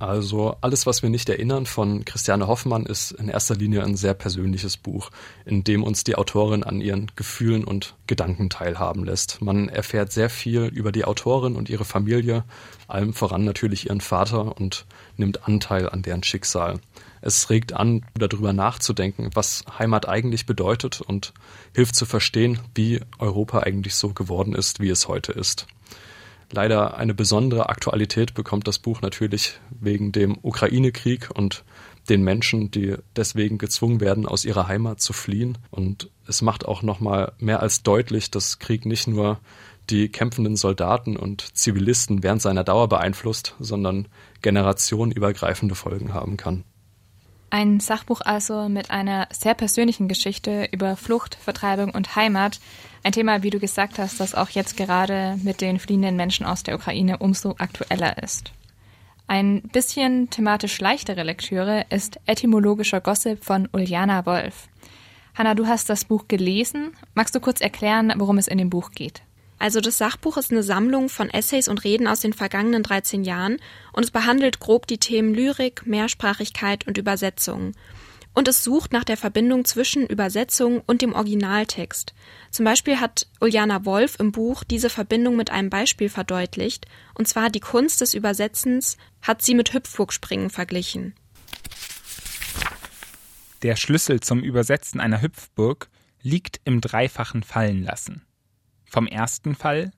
Also 0.01 0.57
alles, 0.61 0.87
was 0.87 1.03
wir 1.03 1.11
nicht 1.11 1.29
erinnern 1.29 1.67
von 1.67 2.05
Christiane 2.05 2.47
Hoffmann, 2.47 2.87
ist 2.87 3.11
in 3.11 3.29
erster 3.29 3.53
Linie 3.53 3.83
ein 3.83 3.95
sehr 3.95 4.15
persönliches 4.15 4.75
Buch, 4.75 5.11
in 5.45 5.63
dem 5.63 5.83
uns 5.83 6.03
die 6.03 6.15
Autorin 6.15 6.63
an 6.63 6.81
ihren 6.81 7.11
Gefühlen 7.15 7.63
und 7.63 7.93
Gedanken 8.07 8.49
teilhaben 8.49 9.03
lässt. 9.05 9.43
Man 9.43 9.69
erfährt 9.69 10.11
sehr 10.11 10.31
viel 10.31 10.63
über 10.63 10.91
die 10.91 11.05
Autorin 11.05 11.55
und 11.55 11.69
ihre 11.69 11.85
Familie, 11.85 12.43
allem 12.87 13.13
voran 13.13 13.43
natürlich 13.43 13.89
ihren 13.89 14.01
Vater 14.01 14.57
und 14.59 14.87
nimmt 15.17 15.47
Anteil 15.47 15.87
an 15.87 16.01
deren 16.01 16.23
Schicksal. 16.23 16.79
Es 17.21 17.51
regt 17.51 17.73
an, 17.73 18.03
darüber 18.15 18.53
nachzudenken, 18.53 19.29
was 19.35 19.63
Heimat 19.77 20.09
eigentlich 20.09 20.47
bedeutet 20.47 21.01
und 21.01 21.31
hilft 21.75 21.95
zu 21.95 22.07
verstehen, 22.07 22.57
wie 22.73 23.01
Europa 23.19 23.59
eigentlich 23.59 23.93
so 23.93 24.13
geworden 24.13 24.55
ist, 24.55 24.79
wie 24.79 24.89
es 24.89 25.07
heute 25.07 25.31
ist. 25.31 25.67
Leider 26.51 26.97
eine 26.97 27.13
besondere 27.13 27.69
Aktualität 27.69 28.33
bekommt 28.33 28.67
das 28.67 28.77
Buch 28.77 29.01
natürlich 29.01 29.59
wegen 29.69 30.11
dem 30.11 30.37
Ukraine-Krieg 30.41 31.29
und 31.33 31.63
den 32.09 32.23
Menschen, 32.23 32.71
die 32.71 32.95
deswegen 33.15 33.57
gezwungen 33.57 34.01
werden, 34.01 34.25
aus 34.25 34.43
ihrer 34.43 34.67
Heimat 34.67 34.99
zu 34.99 35.13
fliehen. 35.13 35.57
Und 35.69 36.09
es 36.27 36.41
macht 36.41 36.65
auch 36.65 36.81
nochmal 36.81 37.31
mehr 37.39 37.61
als 37.61 37.83
deutlich, 37.83 38.31
dass 38.31 38.59
Krieg 38.59 38.85
nicht 38.85 39.07
nur 39.07 39.39
die 39.89 40.09
kämpfenden 40.09 40.55
Soldaten 40.55 41.15
und 41.15 41.55
Zivilisten 41.55 42.23
während 42.23 42.41
seiner 42.41 42.63
Dauer 42.63 42.89
beeinflusst, 42.89 43.55
sondern 43.59 44.07
generationenübergreifende 44.41 45.75
Folgen 45.75 46.13
haben 46.13 46.37
kann. 46.37 46.63
Ein 47.53 47.81
Sachbuch 47.81 48.21
also 48.21 48.69
mit 48.69 48.91
einer 48.91 49.27
sehr 49.29 49.53
persönlichen 49.55 50.07
Geschichte 50.07 50.69
über 50.71 50.95
Flucht, 50.95 51.35
Vertreibung 51.35 51.89
und 51.91 52.15
Heimat. 52.15 52.61
Ein 53.03 53.11
Thema, 53.11 53.43
wie 53.43 53.49
du 53.49 53.59
gesagt 53.59 53.99
hast, 53.99 54.21
das 54.21 54.33
auch 54.33 54.49
jetzt 54.49 54.77
gerade 54.77 55.37
mit 55.43 55.59
den 55.59 55.77
fliehenden 55.77 56.15
Menschen 56.15 56.45
aus 56.45 56.63
der 56.63 56.75
Ukraine 56.75 57.17
umso 57.17 57.55
aktueller 57.57 58.23
ist. 58.23 58.53
Ein 59.27 59.63
bisschen 59.63 60.29
thematisch 60.29 60.79
leichtere 60.79 61.23
Lektüre 61.23 61.85
ist 61.89 62.21
Etymologischer 62.25 63.01
Gossip 63.01 63.43
von 63.43 63.67
Uljana 63.73 64.25
Wolf. 64.25 64.69
Hanna, 65.35 65.53
du 65.53 65.67
hast 65.67 65.89
das 65.89 66.05
Buch 66.05 66.29
gelesen. 66.29 66.95
Magst 67.15 67.35
du 67.35 67.41
kurz 67.41 67.59
erklären, 67.59 68.13
worum 68.15 68.37
es 68.37 68.47
in 68.47 68.59
dem 68.59 68.69
Buch 68.69 68.91
geht? 68.91 69.23
Also 69.61 69.79
das 69.79 69.99
Sachbuch 69.99 70.37
ist 70.37 70.49
eine 70.49 70.63
Sammlung 70.63 71.07
von 71.07 71.29
Essays 71.29 71.67
und 71.67 71.83
Reden 71.83 72.07
aus 72.07 72.21
den 72.21 72.33
vergangenen 72.33 72.81
13 72.81 73.23
Jahren 73.23 73.57
und 73.93 74.03
es 74.03 74.09
behandelt 74.09 74.59
grob 74.59 74.87
die 74.87 74.97
Themen 74.97 75.35
Lyrik, 75.35 75.85
Mehrsprachigkeit 75.85 76.87
und 76.87 76.97
Übersetzung. 76.97 77.73
Und 78.33 78.47
es 78.47 78.63
sucht 78.63 78.91
nach 78.91 79.03
der 79.03 79.17
Verbindung 79.17 79.63
zwischen 79.63 80.07
Übersetzung 80.07 80.81
und 80.87 81.03
dem 81.03 81.13
Originaltext. 81.13 82.15
Zum 82.49 82.65
Beispiel 82.65 82.99
hat 82.99 83.27
Uljana 83.39 83.85
Wolf 83.85 84.15
im 84.19 84.31
Buch 84.31 84.63
diese 84.63 84.89
Verbindung 84.89 85.35
mit 85.35 85.51
einem 85.51 85.69
Beispiel 85.69 86.09
verdeutlicht, 86.09 86.87
und 87.13 87.27
zwar 87.27 87.51
die 87.51 87.59
Kunst 87.59 88.01
des 88.01 88.15
Übersetzens 88.15 88.97
hat 89.21 89.43
sie 89.43 89.53
mit 89.53 89.75
Hüpfburgspringen 89.75 90.49
verglichen. 90.49 91.13
Der 93.61 93.75
Schlüssel 93.75 94.21
zum 94.21 94.41
Übersetzen 94.41 94.99
einer 94.99 95.21
Hüpfburg 95.21 95.87
liegt 96.23 96.61
im 96.65 96.81
dreifachen 96.81 97.43
Fallenlassen. 97.43 98.23
Vom 98.91 99.07
ersten 99.07 99.55
Fall, 99.55 99.91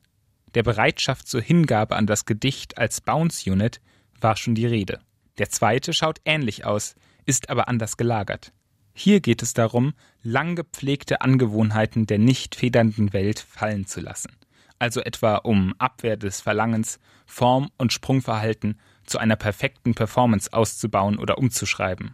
der 0.54 0.62
Bereitschaft 0.62 1.28
zur 1.28 1.42
Hingabe 1.42 1.96
an 1.96 2.06
das 2.06 2.26
Gedicht 2.26 2.78
als 2.78 3.02
Bounce 3.02 3.50
Unit, 3.50 3.82
war 4.22 4.38
schon 4.38 4.54
die 4.54 4.68
Rede. 4.68 5.00
Der 5.40 5.50
zweite 5.50 5.94
schaut 5.94 6.22
ähnlich 6.26 6.64
aus, 6.64 6.94
ist 7.26 7.50
aber 7.50 7.68
anders 7.68 7.98
gelagert. 7.98 8.54
Hier 8.94 9.20
geht 9.20 9.42
es 9.42 9.56
darum, 9.56 9.94
lang 10.22 10.56
gepflegte 10.56 11.22
Angewohnheiten 11.22 12.06
der 12.06 12.20
nicht 12.20 12.54
federnden 12.54 13.14
Welt 13.14 13.40
fallen 13.40 13.88
zu 13.88 14.00
lassen. 14.00 14.38
Also 14.78 15.02
etwa 15.02 15.38
um 15.38 15.74
Abwehr 15.80 16.16
des 16.16 16.42
Verlangens, 16.42 17.00
Form 17.26 17.72
und 17.80 17.94
Sprungverhalten 17.94 18.80
zu 19.08 19.18
einer 19.18 19.38
perfekten 19.38 19.96
Performance 19.96 20.54
auszubauen 20.54 21.18
oder 21.18 21.40
umzuschreiben. 21.40 22.14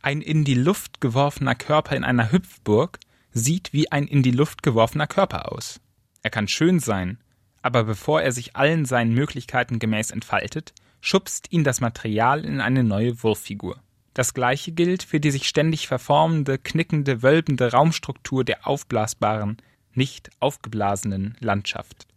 Ein 0.00 0.22
in 0.22 0.44
die 0.44 0.54
Luft 0.54 1.02
geworfener 1.02 1.56
Körper 1.56 1.94
in 1.94 2.04
einer 2.04 2.32
Hüpfburg 2.32 3.00
sieht 3.32 3.74
wie 3.74 3.92
ein 3.92 4.06
in 4.06 4.22
die 4.22 4.30
Luft 4.30 4.62
geworfener 4.62 5.06
Körper 5.06 5.52
aus. 5.52 5.78
Er 6.26 6.30
kann 6.30 6.48
schön 6.48 6.80
sein, 6.80 7.18
aber 7.62 7.84
bevor 7.84 8.20
er 8.20 8.32
sich 8.32 8.56
allen 8.56 8.84
seinen 8.84 9.14
Möglichkeiten 9.14 9.78
gemäß 9.78 10.10
entfaltet, 10.10 10.72
schubst 11.00 11.52
ihn 11.52 11.62
das 11.62 11.80
Material 11.80 12.44
in 12.44 12.60
eine 12.60 12.82
neue 12.82 13.22
Wurffigur. 13.22 13.80
Das 14.12 14.34
gleiche 14.34 14.72
gilt 14.72 15.04
für 15.04 15.20
die 15.20 15.30
sich 15.30 15.46
ständig 15.46 15.86
verformende, 15.86 16.58
knickende, 16.58 17.22
wölbende 17.22 17.70
Raumstruktur 17.70 18.42
der 18.42 18.66
aufblasbaren, 18.66 19.58
nicht 19.94 20.30
aufgeblasenen 20.40 21.36
Landschaft. 21.38 22.08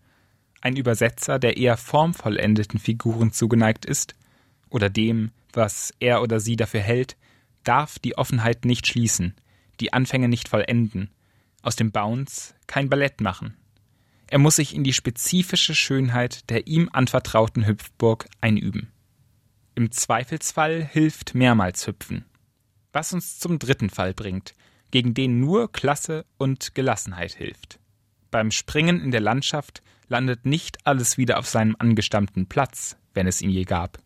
Ein 0.59 0.75
Übersetzer, 0.75 1.37
der 1.37 1.57
eher 1.57 1.77
formvollendeten 1.77 2.79
Figuren 2.79 3.31
zugeneigt 3.31 3.85
ist, 3.85 4.15
oder 4.71 4.89
dem, 4.89 5.29
was 5.53 5.93
er 5.99 6.23
oder 6.23 6.39
sie 6.39 6.55
dafür 6.55 6.81
hält, 6.81 7.15
darf 7.63 7.99
die 7.99 8.17
Offenheit 8.17 8.65
nicht 8.65 8.87
schließen, 8.87 9.35
die 9.79 9.93
Anfänge 9.93 10.29
nicht 10.29 10.49
vollenden, 10.49 11.11
aus 11.61 11.75
dem 11.75 11.91
Bounce 11.91 12.55
kein 12.65 12.89
Ballett 12.89 13.21
machen. 13.21 13.53
Er 14.31 14.37
muss 14.37 14.57
sich 14.57 14.75
in 14.75 14.83
die 14.83 14.93
spezifische 14.93 15.73
Schönheit 15.73 16.49
der 16.49 16.67
ihm 16.67 16.89
anvertrauten 16.91 17.65
Hüpfburg 17.65 18.27
einüben. 18.41 18.91
Im 19.73 19.91
Zweifelsfall 19.91 20.83
hilft 20.83 21.33
mehrmals 21.33 21.87
Hüpfen. 21.87 22.25
Was 22.93 23.11
uns 23.13 23.39
zum 23.39 23.57
dritten 23.57 23.89
Fall 23.89 24.13
bringt, 24.13 24.53
gegen 24.91 25.13
den 25.13 25.39
nur 25.39 25.71
Klasse 25.71 26.25
und 26.37 26.75
Gelassenheit 26.75 27.33
hilft. 27.33 27.79
Beim 28.29 28.51
Springen 28.51 29.01
in 29.01 29.11
der 29.11 29.21
Landschaft 29.21 29.81
landet 30.07 30.45
nicht 30.45 30.85
alles 30.85 31.17
wieder 31.17 31.39
auf 31.39 31.47
seinem 31.47 31.75
angestammten 31.79 32.47
Platz, 32.47 32.97
wenn 33.13 33.27
es 33.27 33.41
ihn 33.41 33.49
je 33.49 33.63
gab. 33.63 33.99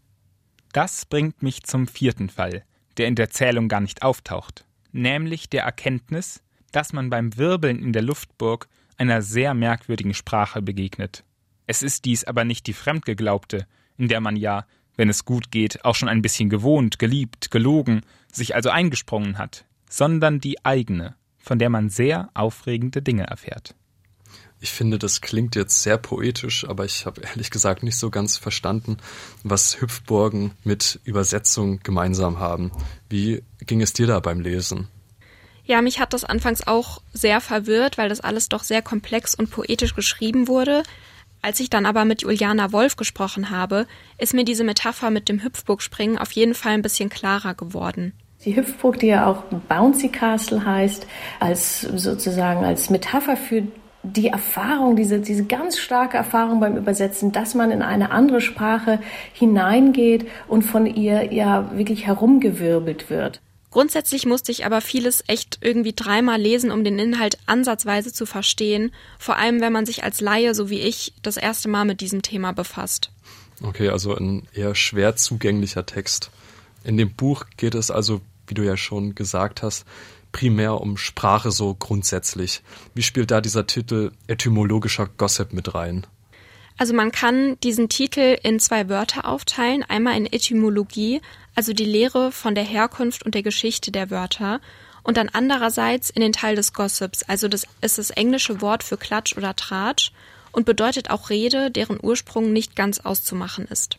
Das 0.71 1.05
bringt 1.05 1.43
mich 1.43 1.63
zum 1.63 1.87
vierten 1.87 2.29
Fall, 2.29 2.63
der 2.97 3.07
in 3.07 3.15
der 3.15 3.29
Zählung 3.29 3.67
gar 3.67 3.81
nicht 3.81 4.03
auftaucht, 4.03 4.65
nämlich 4.91 5.49
der 5.49 5.63
Erkenntnis, 5.63 6.41
dass 6.71 6.93
man 6.93 7.09
beim 7.09 7.37
Wirbeln 7.37 7.79
in 7.79 7.93
der 7.93 8.01
Luftburg 8.01 8.67
einer 9.09 9.21
sehr 9.21 9.53
merkwürdigen 9.53 10.13
Sprache 10.13 10.61
begegnet. 10.61 11.23
Es 11.67 11.83
ist 11.83 12.05
dies 12.05 12.23
aber 12.23 12.43
nicht 12.43 12.67
die 12.67 12.73
fremdgeglaubte, 12.73 13.67
in 13.97 14.07
der 14.07 14.19
man 14.19 14.35
ja, 14.35 14.65
wenn 14.95 15.09
es 15.09 15.25
gut 15.25 15.51
geht, 15.51 15.85
auch 15.85 15.95
schon 15.95 16.09
ein 16.09 16.21
bisschen 16.21 16.49
gewohnt, 16.49 16.99
geliebt, 16.99 17.51
gelogen, 17.51 18.01
sich 18.31 18.55
also 18.55 18.69
eingesprungen 18.69 19.37
hat, 19.37 19.65
sondern 19.89 20.39
die 20.39 20.63
eigene, 20.65 21.15
von 21.37 21.59
der 21.59 21.69
man 21.69 21.89
sehr 21.89 22.29
aufregende 22.33 23.01
Dinge 23.01 23.23
erfährt. 23.23 23.75
Ich 24.59 24.71
finde, 24.71 24.97
das 24.97 25.19
klingt 25.19 25.55
jetzt 25.55 25.83
sehr 25.83 25.97
poetisch, 25.97 26.65
aber 26.67 26.85
ich 26.85 27.05
habe 27.05 27.21
ehrlich 27.21 27.51
gesagt 27.51 27.83
nicht 27.83 27.97
so 27.97 28.09
ganz 28.09 28.37
verstanden, 28.37 28.95
was 29.43 29.81
Hüpfburgen 29.81 30.51
mit 30.63 31.01
Übersetzung 31.03 31.79
gemeinsam 31.83 32.39
haben. 32.39 32.71
Wie 33.09 33.43
ging 33.59 33.81
es 33.81 33.91
dir 33.91 34.07
da 34.07 34.21
beim 34.21 34.39
Lesen? 34.39 34.87
Ja, 35.65 35.81
mich 35.81 35.99
hat 35.99 36.13
das 36.13 36.25
anfangs 36.25 36.67
auch 36.67 37.01
sehr 37.13 37.39
verwirrt, 37.39 37.97
weil 37.97 38.09
das 38.09 38.19
alles 38.21 38.49
doch 38.49 38.63
sehr 38.63 38.81
komplex 38.81 39.33
und 39.33 39.49
poetisch 39.49 39.95
geschrieben 39.95 40.47
wurde. 40.47 40.83
Als 41.41 41.59
ich 41.59 41.69
dann 41.69 41.85
aber 41.85 42.05
mit 42.05 42.21
Juliana 42.21 42.71
Wolf 42.71 42.95
gesprochen 42.95 43.49
habe, 43.49 43.85
ist 44.17 44.33
mir 44.33 44.45
diese 44.45 44.63
Metapher 44.63 45.09
mit 45.09 45.29
dem 45.29 45.43
Hüpfburgspringen 45.43 46.17
auf 46.17 46.31
jeden 46.31 46.53
Fall 46.53 46.73
ein 46.73 46.81
bisschen 46.81 47.09
klarer 47.09 47.53
geworden. 47.53 48.13
Die 48.45 48.55
Hüpfburg, 48.55 48.99
die 48.99 49.07
ja 49.07 49.25
auch 49.25 49.43
Bouncy 49.69 50.09
Castle 50.09 50.65
heißt, 50.65 51.07
als 51.39 51.81
sozusagen 51.81 52.65
als 52.65 52.89
Metapher 52.89 53.37
für 53.37 53.63
die 54.03 54.27
Erfahrung, 54.27 54.97
diese, 54.97 55.19
diese 55.19 55.45
ganz 55.45 55.77
starke 55.77 56.17
Erfahrung 56.17 56.59
beim 56.59 56.75
Übersetzen, 56.75 57.31
dass 57.31 57.55
man 57.55 57.71
in 57.71 57.81
eine 57.81 58.11
andere 58.11 58.41
Sprache 58.41 58.99
hineingeht 59.31 60.27
und 60.49 60.63
von 60.63 60.85
ihr 60.85 61.33
ja 61.33 61.71
wirklich 61.77 62.05
herumgewirbelt 62.05 63.09
wird. 63.09 63.41
Grundsätzlich 63.73 64.27
musste 64.27 64.51
ich 64.51 64.67
aber 64.67 64.81
vieles 64.81 65.23
echt 65.25 65.57
irgendwie 65.61 65.93
dreimal 65.93 66.39
lesen, 66.39 66.69
um 66.69 66.83
den 66.83 66.99
Inhalt 66.99 67.39
ansatzweise 67.47 68.13
zu 68.13 68.27
verstehen, 68.27 68.93
vor 69.17 69.37
allem 69.37 69.61
wenn 69.61 69.73
man 69.73 69.87
sich 69.87 70.03
als 70.03 70.21
Laie, 70.21 70.53
so 70.53 70.69
wie 70.69 70.79
ich, 70.79 71.11
das 71.23 71.37
erste 71.37 71.69
Mal 71.69 71.83
mit 71.83 71.99
diesem 71.99 72.21
Thema 72.21 72.51
befasst. 72.51 73.09
Okay, 73.63 73.89
also 73.89 74.15
ein 74.15 74.47
eher 74.53 74.75
schwer 74.75 75.15
zugänglicher 75.15 75.87
Text. 75.87 76.29
In 76.83 76.97
dem 76.97 77.15
Buch 77.15 77.45
geht 77.57 77.73
es 77.73 77.89
also, 77.89 78.21
wie 78.45 78.53
du 78.53 78.61
ja 78.61 78.77
schon 78.77 79.15
gesagt 79.15 79.63
hast, 79.63 79.85
primär 80.31 80.79
um 80.79 80.95
Sprache 80.95 81.49
so 81.49 81.73
grundsätzlich. 81.73 82.61
Wie 82.93 83.01
spielt 83.01 83.31
da 83.31 83.41
dieser 83.41 83.65
Titel 83.65 84.11
etymologischer 84.27 85.09
Gossip 85.17 85.51
mit 85.51 85.73
rein? 85.73 86.05
Also 86.77 86.93
man 86.93 87.11
kann 87.11 87.59
diesen 87.61 87.89
Titel 87.89 88.37
in 88.41 88.59
zwei 88.59 88.89
Wörter 88.89 89.25
aufteilen, 89.27 89.83
einmal 89.83 90.17
in 90.17 90.25
Etymologie, 90.25 91.21
also 91.55 91.73
die 91.73 91.85
Lehre 91.85 92.31
von 92.31 92.55
der 92.55 92.63
Herkunft 92.63 93.23
und 93.23 93.35
der 93.35 93.43
Geschichte 93.43 93.91
der 93.91 94.09
Wörter, 94.09 94.59
und 95.03 95.17
dann 95.17 95.29
andererseits 95.29 96.09
in 96.09 96.21
den 96.21 96.31
Teil 96.31 96.55
des 96.55 96.73
Gossips, 96.73 97.23
also 97.23 97.47
das 97.47 97.67
ist 97.81 97.97
das 97.97 98.09
englische 98.09 98.61
Wort 98.61 98.83
für 98.83 98.97
Klatsch 98.97 99.35
oder 99.37 99.55
Tratsch 99.55 100.11
und 100.51 100.65
bedeutet 100.65 101.09
auch 101.09 101.29
Rede, 101.29 101.69
deren 101.69 101.99
Ursprung 102.01 102.53
nicht 102.53 102.75
ganz 102.75 102.99
auszumachen 102.99 103.67
ist. 103.67 103.97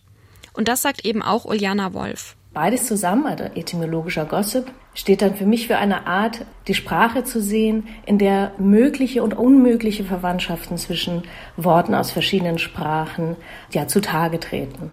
Und 0.55 0.69
das 0.69 0.83
sagt 0.83 1.05
eben 1.05 1.23
auch 1.23 1.45
Uljana 1.45 1.93
Wolf. 1.93 2.37
Beides 2.55 2.87
zusammen, 2.87 3.27
also 3.27 3.45
etymologischer 3.45 4.25
Gossip, 4.27 4.71
steht 4.95 5.23
dann 5.23 5.35
für 5.35 5.45
mich 5.45 5.67
für 5.67 5.77
eine 5.77 6.07
Art, 6.07 6.47
die 6.69 6.75
Sprache 6.75 7.25
zu 7.25 7.43
sehen, 7.43 7.89
in 8.07 8.17
der 8.17 8.53
mögliche 8.59 9.25
und 9.25 9.35
unmögliche 9.35 10.05
Verwandtschaften 10.05 10.79
zwischen 10.79 11.25
Worten 11.57 11.97
aus 11.97 12.13
verschiedenen 12.13 12.59
Sprachen 12.59 13.37
ja 13.73 13.89
zutage 13.89 14.39
treten. 14.39 14.93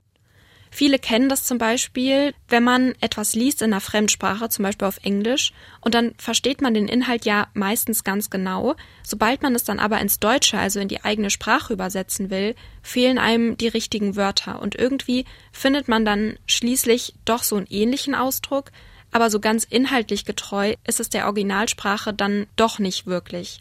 Viele 0.74 1.00
kennen 1.00 1.28
das 1.28 1.44
zum 1.44 1.58
Beispiel, 1.58 2.34
wenn 2.48 2.64
man 2.64 2.96
etwas 3.02 3.36
liest 3.36 3.62
in 3.62 3.74
einer 3.74 3.82
Fremdsprache, 3.82 4.48
zum 4.48 4.64
Beispiel 4.64 4.88
auf 4.88 5.04
Englisch, 5.04 5.52
und 5.82 5.94
dann 5.94 6.16
versteht 6.18 6.62
man 6.62 6.74
den 6.74 6.88
Inhalt 6.88 7.26
ja 7.26 7.50
meistens 7.54 8.06
ganz 8.06 8.30
genau. 8.30 8.76
Sobald 9.04 9.44
man 9.44 9.54
es 9.54 9.66
dann 9.66 9.80
aber 9.80 10.00
ins 10.00 10.20
Deutsche, 10.20 10.58
also 10.58 10.80
in 10.80 10.88
die 10.88 11.04
eigene 11.04 11.30
Sprache 11.30 11.74
übersetzen 11.74 12.30
will, 12.30 12.56
fehlen 12.82 13.18
einem 13.18 13.58
die 13.58 13.68
richtigen 13.68 14.16
Wörter. 14.16 14.62
Und 14.62 14.76
irgendwie 14.76 15.26
findet 15.52 15.90
man 15.90 16.06
dann 16.06 16.40
schließlich 16.46 17.16
doch 17.26 17.44
so 17.44 17.58
einen 17.58 17.68
ähnlichen 17.70 18.16
Ausdruck, 18.16 18.72
aber 19.12 19.30
so 19.30 19.42
ganz 19.42 19.66
inhaltlich 19.66 20.24
getreu 20.24 20.76
ist 20.88 21.02
es 21.02 21.10
der 21.10 21.26
Originalsprache 21.26 22.14
dann 22.14 22.48
doch 22.56 22.80
nicht 22.80 23.06
wirklich. 23.08 23.60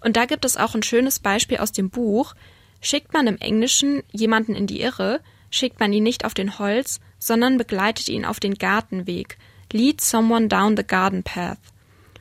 Und 0.00 0.16
da 0.16 0.24
gibt 0.24 0.46
es 0.46 0.56
auch 0.56 0.74
ein 0.74 0.82
schönes 0.82 1.18
Beispiel 1.18 1.58
aus 1.58 1.72
dem 1.72 1.90
Buch. 1.90 2.34
Schickt 2.80 3.12
man 3.12 3.26
im 3.26 3.36
Englischen 3.36 4.02
jemanden 4.10 4.54
in 4.54 4.66
die 4.66 4.80
Irre, 4.80 5.20
schickt 5.50 5.80
man 5.80 5.92
ihn 5.92 6.02
nicht 6.02 6.24
auf 6.24 6.34
den 6.34 6.58
Holz, 6.58 7.00
sondern 7.18 7.58
begleitet 7.58 8.08
ihn 8.08 8.24
auf 8.24 8.40
den 8.40 8.54
Gartenweg. 8.54 9.38
Lead 9.72 10.00
someone 10.00 10.48
down 10.48 10.76
the 10.76 10.84
garden 10.84 11.22
path. 11.22 11.58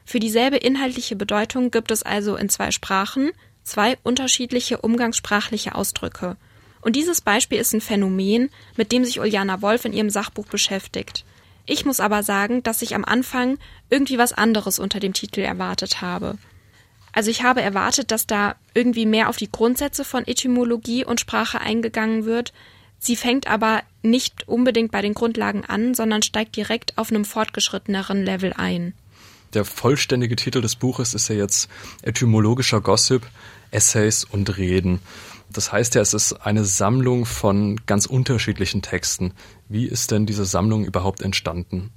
Für 0.05 0.19
dieselbe 0.19 0.57
inhaltliche 0.57 1.15
Bedeutung 1.15 1.71
gibt 1.71 1.91
es 1.91 2.03
also 2.03 2.35
in 2.35 2.49
zwei 2.49 2.71
Sprachen 2.71 3.31
zwei 3.65 3.97
unterschiedliche 4.03 4.77
umgangssprachliche 4.77 5.75
Ausdrücke. 5.75 6.37
Und 6.81 6.95
dieses 6.95 7.21
Beispiel 7.21 7.57
ist 7.57 7.73
ein 7.73 7.81
Phänomen, 7.81 8.49
mit 8.77 8.91
dem 8.91 9.03
sich 9.03 9.19
Uljana 9.19 9.61
Wolf 9.61 9.85
in 9.85 9.93
ihrem 9.93 10.11
Sachbuch 10.11 10.45
beschäftigt. 10.45 11.25
Ich 11.65 11.83
muss 11.83 11.99
aber 11.99 12.21
sagen, 12.21 12.61
dass 12.61 12.83
ich 12.83 12.93
am 12.93 13.03
Anfang 13.03 13.57
irgendwie 13.89 14.19
was 14.19 14.33
anderes 14.33 14.77
unter 14.77 14.99
dem 14.99 15.13
Titel 15.13 15.41
erwartet 15.41 16.01
habe. 16.01 16.37
Also 17.11 17.31
ich 17.31 17.41
habe 17.43 17.61
erwartet, 17.61 18.11
dass 18.11 18.27
da 18.27 18.55
irgendwie 18.75 19.07
mehr 19.07 19.29
auf 19.29 19.37
die 19.37 19.51
Grundsätze 19.51 20.05
von 20.05 20.27
Etymologie 20.27 21.03
und 21.03 21.19
Sprache 21.19 21.59
eingegangen 21.59 22.25
wird, 22.25 22.53
Sie 23.05 23.15
fängt 23.15 23.45
aber 23.45 23.83
nicht 24.01 24.47
unbedingt 24.47 24.91
bei 24.91 25.03
den 25.03 25.13
Grundlagen 25.13 25.63
an, 25.63 25.93
sondern 25.93 26.23
steigt 26.23 26.55
direkt 26.55 26.97
auf 26.97 27.11
einem 27.11 27.23
fortgeschritteneren 27.23 28.25
Level 28.25 28.51
ein. 28.53 28.95
Der 29.53 29.63
vollständige 29.63 30.35
Titel 30.35 30.59
des 30.59 30.75
Buches 30.75 31.13
ist 31.13 31.27
ja 31.27 31.35
jetzt 31.35 31.69
Etymologischer 32.01 32.81
Gossip, 32.81 33.21
Essays 33.69 34.23
und 34.23 34.57
Reden. 34.57 35.01
Das 35.53 35.71
heißt 35.71 35.93
ja, 35.93 36.01
es 36.01 36.15
ist 36.15 36.33
eine 36.33 36.65
Sammlung 36.65 37.27
von 37.27 37.79
ganz 37.85 38.07
unterschiedlichen 38.07 38.81
Texten. 38.81 39.33
Wie 39.69 39.85
ist 39.85 40.09
denn 40.09 40.25
diese 40.25 40.45
Sammlung 40.45 40.83
überhaupt 40.83 41.21
entstanden? 41.21 41.91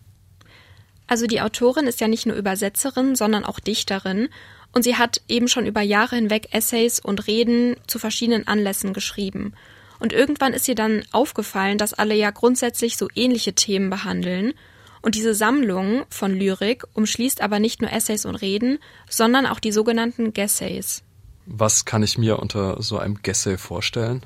Also 1.07 1.27
die 1.27 1.41
Autorin 1.41 1.87
ist 1.87 2.03
ja 2.03 2.09
nicht 2.09 2.27
nur 2.27 2.37
Übersetzerin, 2.37 3.17
sondern 3.17 3.47
auch 3.47 3.61
Dichterin 3.61 4.29
und 4.73 4.83
sie 4.83 4.97
hat 4.97 5.23
eben 5.27 5.49
schon 5.49 5.65
über 5.65 5.81
Jahre 5.81 6.17
hinweg 6.17 6.49
Essays 6.51 7.01
und 7.01 7.27
Reden 7.29 7.77
zu 7.87 7.99
verschiedenen 7.99 8.47
Anlässen 8.47 8.93
geschrieben. 8.93 9.55
Und 9.99 10.13
irgendwann 10.13 10.53
ist 10.53 10.69
ihr 10.69 10.75
dann 10.75 11.03
aufgefallen, 11.13 11.79
dass 11.79 11.95
alle 11.95 12.15
ja 12.15 12.31
grundsätzlich 12.31 12.97
so 12.97 13.09
ähnliche 13.15 13.55
Themen 13.55 13.91
behandeln. 13.91 14.55
Und 15.03 15.15
diese 15.15 15.35
Sammlung 15.35 16.05
von 16.09 16.35
Lyrik 16.35 16.85
umschließt 16.95 17.41
aber 17.41 17.61
nicht 17.61 17.81
nur 17.81 17.93
Essays 17.93 18.25
und 18.25 18.37
Reden, 18.37 18.79
sondern 19.09 19.47
auch 19.47 19.61
die 19.61 19.73
sogenannten 19.73 20.33
Gessays. 20.33 21.03
Was 21.47 21.85
kann 21.85 22.03
ich 22.03 22.19
mir 22.19 22.39
unter 22.39 22.83
so 22.83 22.99
einem 22.99 23.23
Gessay 23.23 23.57
vorstellen? 23.57 24.25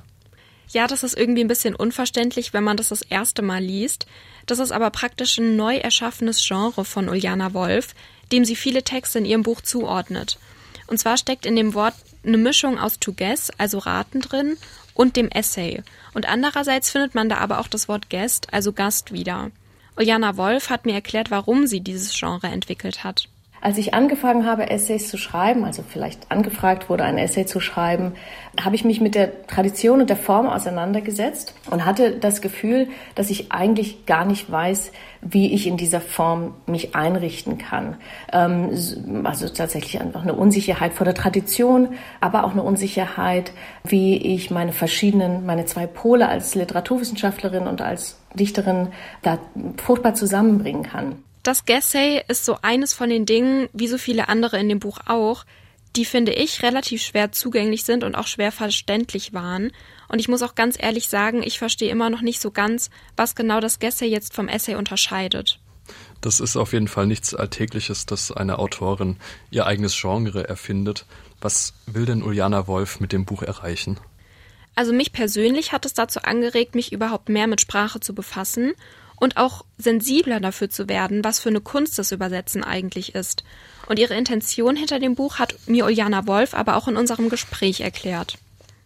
Ja, 0.71 0.87
das 0.87 1.03
ist 1.03 1.17
irgendwie 1.17 1.43
ein 1.43 1.49
bisschen 1.49 1.75
unverständlich, 1.75 2.53
wenn 2.53 2.65
man 2.65 2.79
das 2.79 2.89
das 2.89 3.03
erste 3.03 3.43
Mal 3.43 3.63
liest. 3.63 4.07
Das 4.47 4.59
ist 4.59 4.73
aber 4.73 4.91
praktisch 4.91 5.39
ein 5.39 5.55
neu 5.55 5.77
erschaffenes 5.77 6.45
Genre 6.47 6.85
von 6.85 7.09
Uljana 7.09 7.53
Wolf, 7.53 7.95
dem 8.33 8.45
sie 8.45 8.57
viele 8.57 8.83
Texte 8.83 9.19
in 9.19 9.27
ihrem 9.27 9.43
Buch 9.43 9.61
zuordnet. 9.61 10.39
Und 10.87 10.99
zwar 10.99 11.17
steckt 11.17 11.47
in 11.47 11.57
dem 11.57 11.75
Wort 11.75 11.95
eine 12.25 12.39
Mischung 12.39 12.79
aus 12.79 12.99
to 12.99 13.13
guess, 13.13 13.51
also 13.59 13.79
raten 13.79 14.21
drin, 14.21 14.57
und 14.95 15.17
dem 15.17 15.29
Essay. 15.29 15.83
Und 16.15 16.29
andererseits 16.29 16.91
findet 16.91 17.15
man 17.15 17.29
da 17.29 17.39
aber 17.39 17.59
auch 17.59 17.69
das 17.69 17.89
Wort 17.89 18.11
Guest, 18.11 18.53
also 18.53 18.73
Gast 18.73 19.13
wieder. 19.13 19.51
Uljana 19.97 20.37
Wolf 20.37 20.71
hat 20.71 20.87
mir 20.87 20.95
erklärt, 20.95 21.31
warum 21.31 21.67
sie 21.67 21.81
dieses 21.81 22.19
Genre 22.19 22.47
entwickelt 22.47 23.05
hat. 23.05 23.29
Als 23.63 23.79
ich 23.79 23.95
angefangen 23.95 24.45
habe, 24.45 24.71
Essays 24.71 25.09
zu 25.09 25.17
schreiben, 25.17 25.65
also 25.65 25.85
vielleicht 25.89 26.33
angefragt 26.33 26.91
wurde, 26.91 27.05
ein 27.05 27.17
Essay 27.17 27.47
zu 27.47 27.61
schreiben, 27.61 28.15
habe 28.61 28.75
ich 28.75 28.85
mich 28.85 29.01
mit 29.01 29.15
der 29.15 29.47
Tradition 29.47 30.01
und 30.01 30.11
der 30.11 30.17
Form 30.17 30.49
auseinandergesetzt 30.49 31.55
und 31.71 31.87
hatte 31.87 32.11
das 32.11 32.41
Gefühl, 32.41 32.89
dass 33.15 33.31
ich 33.31 33.53
eigentlich 33.53 34.05
gar 34.05 34.25
nicht 34.25 34.51
weiß, 34.51 34.91
wie 35.21 35.53
ich 35.55 35.69
in 35.69 35.77
dieser 35.77 36.01
Form 36.01 36.55
mich 36.67 36.97
einrichten 36.97 37.57
kann. 37.57 37.99
Ähm, 38.33 38.71
also 39.23 39.49
tatsächlich 39.49 40.01
einfach 40.01 40.23
eine 40.23 40.35
Unsicherheit 40.35 40.93
vor 40.93 41.05
der 41.05 41.15
Tradition, 41.15 41.91
aber 42.21 42.43
auch 42.43 42.53
eine 42.53 42.65
Unsicherheit, 42.65 43.53
wie 43.85 44.17
ich 44.17 44.51
meine 44.51 44.73
verschiedenen, 44.73 45.47
meine 45.47 45.67
zwei 45.67 45.87
Pole 45.87 46.29
als 46.29 46.57
Literaturwissenschaftlerin 46.57 47.69
und 47.69 47.81
als 47.81 48.19
Dichterin 48.35 48.89
da 49.23 49.39
fruchtbar 49.77 50.15
zusammenbringen 50.15 50.83
kann. 50.83 51.23
Das 51.43 51.65
Gessay 51.65 52.23
ist 52.29 52.45
so 52.45 52.59
eines 52.63 52.93
von 52.93 53.11
den 53.11 53.27
Dingen, 53.27 53.69
wie 53.73 53.89
so 53.89 53.99
viele 53.99 54.29
andere 54.29 54.61
in 54.61 54.69
dem 54.69 54.79
Buch 54.79 55.01
auch, 55.07 55.45
die 55.97 56.05
finde 56.05 56.33
ich 56.33 56.63
relativ 56.63 57.03
schwer 57.03 57.33
zugänglich 57.33 57.85
sind 57.85 58.05
und 58.05 58.15
auch 58.15 58.27
schwer 58.27 58.53
verständlich 58.53 59.35
waren. 59.35 59.73
Und 60.09 60.21
ich 60.21 60.29
muss 60.29 60.43
auch 60.43 60.55
ganz 60.55 60.77
ehrlich 60.79 61.09
sagen, 61.09 61.43
ich 61.43 61.59
verstehe 61.59 61.91
immer 61.91 62.09
noch 62.11 62.23
nicht 62.23 62.41
so 62.41 62.51
ganz, 62.51 62.91
was 63.17 63.35
genau 63.35 63.61
das 63.61 63.79
Gessay 63.79 64.07
jetzt 64.07 64.35
vom 64.35 64.49
Essay 64.49 64.77
unterscheidet. 64.77 65.59
Das 66.21 66.39
ist 66.39 66.57
auf 66.57 66.73
jeden 66.73 66.89
Fall 66.89 67.07
nichts 67.07 67.35
Alltägliches, 67.35 68.07
dass 68.07 68.31
eine 68.31 68.59
Autorin 68.59 69.17
ihr 69.51 69.67
eigenes 69.67 70.01
Genre 70.01 70.49
erfindet. 70.49 71.05
Was 71.41 71.75
will 71.87 72.07
denn 72.07 72.23
Uljana 72.23 72.69
Wolf 72.69 73.01
mit 73.01 73.13
dem 73.13 73.25
Buch 73.25 73.43
erreichen? 73.43 73.99
Also 74.75 74.93
mich 74.93 75.13
persönlich 75.13 75.73
hat 75.73 75.85
es 75.85 75.93
dazu 75.93 76.21
angeregt, 76.23 76.75
mich 76.75 76.93
überhaupt 76.93 77.29
mehr 77.29 77.49
mit 77.49 77.61
Sprache 77.61 78.01
zu 78.01 78.15
befassen 78.15 78.73
und 79.23 79.37
auch 79.37 79.65
sensibler 79.79 80.41
dafür 80.41 80.69
zu 80.69 80.89
werden, 80.89 81.23
was 81.23 81.39
für 81.39 81.49
eine 81.49 81.61
Kunst 81.61 81.97
das 81.97 82.11
Übersetzen 82.11 82.65
eigentlich 82.65 83.15
ist. 83.15 83.45
Und 83.87 84.01
ihre 84.01 84.15
Intention 84.15 84.75
hinter 84.75 84.99
dem 84.99 85.15
Buch 85.15 85.39
hat 85.39 85.55
mir 85.69 85.85
Uljana 85.85 86.27
Wolf 86.27 86.55
aber 86.55 86.77
auch 86.77 86.89
in 86.89 86.97
unserem 86.97 87.29
Gespräch 87.29 87.83
erklärt. 87.83 88.37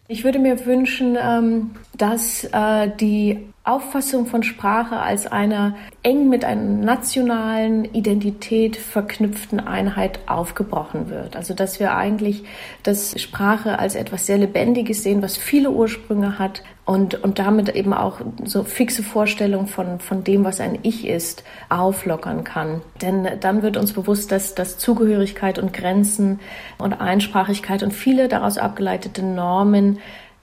Ich 0.08 0.24
würde 0.24 0.38
mir 0.38 0.66
wünschen, 0.66 1.16
ähm, 1.18 1.70
dass 1.96 2.44
äh, 2.52 2.90
die 3.00 3.46
Auffassung 3.66 4.26
von 4.26 4.44
Sprache 4.44 4.96
als 4.96 5.26
einer 5.26 5.74
eng 6.04 6.28
mit 6.28 6.44
einer 6.44 6.62
nationalen 6.62 7.84
Identität 7.84 8.76
verknüpften 8.76 9.58
Einheit 9.58 10.20
aufgebrochen 10.26 11.10
wird. 11.10 11.34
Also 11.34 11.52
dass 11.52 11.80
wir 11.80 11.96
eigentlich 11.96 12.44
das 12.84 13.20
Sprache 13.20 13.80
als 13.80 13.96
etwas 13.96 14.24
sehr 14.26 14.38
Lebendiges 14.38 15.02
sehen, 15.02 15.20
was 15.20 15.36
viele 15.36 15.72
Ursprünge 15.72 16.38
hat 16.38 16.62
und, 16.84 17.22
und 17.24 17.40
damit 17.40 17.68
eben 17.70 17.92
auch 17.92 18.20
so 18.44 18.62
fixe 18.62 19.02
Vorstellungen 19.02 19.66
von, 19.66 19.98
von 19.98 20.22
dem, 20.22 20.44
was 20.44 20.60
ein 20.60 20.78
Ich 20.84 21.04
ist, 21.04 21.42
auflockern 21.68 22.44
kann. 22.44 22.82
Denn 23.02 23.28
dann 23.40 23.62
wird 23.62 23.76
uns 23.76 23.92
bewusst, 23.92 24.30
dass, 24.30 24.54
dass 24.54 24.78
Zugehörigkeit 24.78 25.58
und 25.58 25.72
Grenzen 25.72 26.38
und 26.78 26.92
Einsprachigkeit 26.92 27.82
und 27.82 27.92
viele 27.92 28.28
daraus 28.28 28.58
abgeleitete 28.58 29.24
Normen 29.24 29.98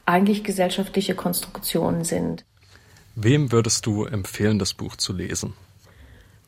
eigentlich 0.06 0.44
gesellschaftliche 0.44 1.16
Konstruktionen 1.16 2.04
sind. 2.04 2.44
Wem 3.16 3.52
würdest 3.52 3.86
du 3.86 4.06
empfehlen, 4.06 4.60
das 4.60 4.74
Buch 4.74 4.96
zu 4.96 5.14
lesen? 5.14 5.54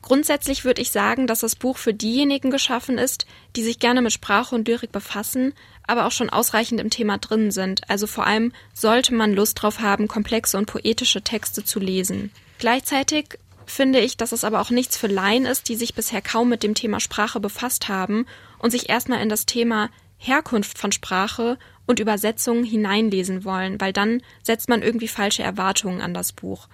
Grundsätzlich 0.02 0.64
würde 0.64 0.82
ich 0.82 0.92
sagen, 0.92 1.26
dass 1.26 1.40
das 1.40 1.56
Buch 1.56 1.78
für 1.78 1.92
diejenigen 1.92 2.52
geschaffen 2.52 2.96
ist, 2.96 3.26
die 3.56 3.64
sich 3.64 3.80
gerne 3.80 4.02
mit 4.02 4.12
Sprache 4.12 4.54
und 4.54 4.68
Lyrik 4.68 4.92
befassen, 4.92 5.52
aber 5.86 6.06
auch 6.06 6.12
schon 6.12 6.30
ausreichend 6.30 6.80
im 6.80 6.90
Thema 6.90 7.18
drin 7.18 7.50
sind. 7.50 7.90
Also 7.90 8.06
vor 8.06 8.24
allem 8.24 8.52
sollte 8.72 9.14
man 9.14 9.34
Lust 9.34 9.60
drauf 9.60 9.80
haben, 9.80 10.06
komplexe 10.06 10.58
und 10.58 10.66
poetische 10.66 11.22
Texte 11.22 11.64
zu 11.64 11.80
lesen. 11.80 12.30
Gleichzeitig 12.58 13.38
finde 13.66 13.98
ich, 13.98 14.16
dass 14.16 14.30
es 14.30 14.44
aber 14.44 14.60
auch 14.60 14.70
nichts 14.70 14.96
für 14.96 15.08
Laien 15.08 15.44
ist, 15.44 15.68
die 15.68 15.74
sich 15.74 15.94
bisher 15.94 16.22
kaum 16.22 16.48
mit 16.48 16.62
dem 16.62 16.74
Thema 16.74 17.00
Sprache 17.00 17.40
befasst 17.40 17.88
haben 17.88 18.26
und 18.60 18.70
sich 18.70 18.88
erstmal 18.88 19.20
in 19.22 19.28
das 19.28 19.44
Thema 19.44 19.90
Herkunft 20.18 20.78
von 20.78 20.92
Sprache 20.92 21.58
und 21.86 22.00
Übersetzungen 22.00 22.64
hineinlesen 22.64 23.44
wollen, 23.44 23.80
weil 23.80 23.92
dann 23.92 24.22
setzt 24.42 24.68
man 24.68 24.82
irgendwie 24.82 25.08
falsche 25.08 25.42
Erwartungen 25.42 26.00
an 26.00 26.14
das 26.14 26.32
Buch. 26.32 26.68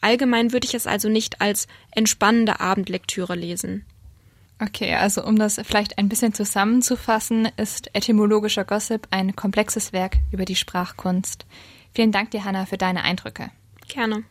Allgemein 0.00 0.52
würde 0.52 0.66
ich 0.66 0.74
es 0.74 0.86
also 0.86 1.08
nicht 1.08 1.40
als 1.40 1.68
entspannende 1.92 2.60
Abendlektüre 2.60 3.34
lesen. 3.36 3.86
Okay, 4.60 4.94
also 4.94 5.24
um 5.24 5.36
das 5.38 5.60
vielleicht 5.64 5.98
ein 5.98 6.08
bisschen 6.08 6.34
zusammenzufassen, 6.34 7.48
ist 7.56 7.94
etymologischer 7.94 8.64
Gossip 8.64 9.08
ein 9.10 9.34
komplexes 9.34 9.92
Werk 9.92 10.18
über 10.30 10.44
die 10.44 10.56
Sprachkunst. 10.56 11.46
Vielen 11.94 12.12
Dank 12.12 12.30
dir, 12.30 12.44
Hanna, 12.44 12.66
für 12.66 12.78
deine 12.78 13.02
Eindrücke. 13.02 13.50
Gerne. 13.88 14.24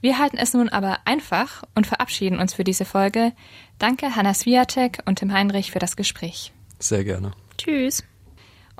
Wir 0.00 0.18
halten 0.18 0.38
es 0.38 0.54
nun 0.54 0.68
aber 0.68 0.98
einfach 1.04 1.62
und 1.74 1.86
verabschieden 1.86 2.38
uns 2.38 2.54
für 2.54 2.64
diese 2.64 2.84
Folge. 2.84 3.32
Danke 3.78 4.16
Hanna 4.16 4.32
Swiatek 4.32 5.00
und 5.04 5.18
Tim 5.18 5.32
Heinrich 5.32 5.70
für 5.70 5.78
das 5.78 5.96
Gespräch. 5.96 6.52
Sehr 6.78 7.04
gerne. 7.04 7.32
Tschüss. 7.60 8.04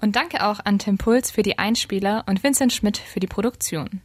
Und 0.01 0.17
danke 0.17 0.47
auch 0.47 0.61
an 0.65 0.79
Tim 0.79 0.97
Puls 0.97 1.31
für 1.31 1.43
die 1.43 1.59
Einspieler 1.59 2.25
und 2.27 2.43
Vincent 2.43 2.73
Schmidt 2.73 2.97
für 2.97 3.21
die 3.21 3.27
Produktion. 3.27 4.01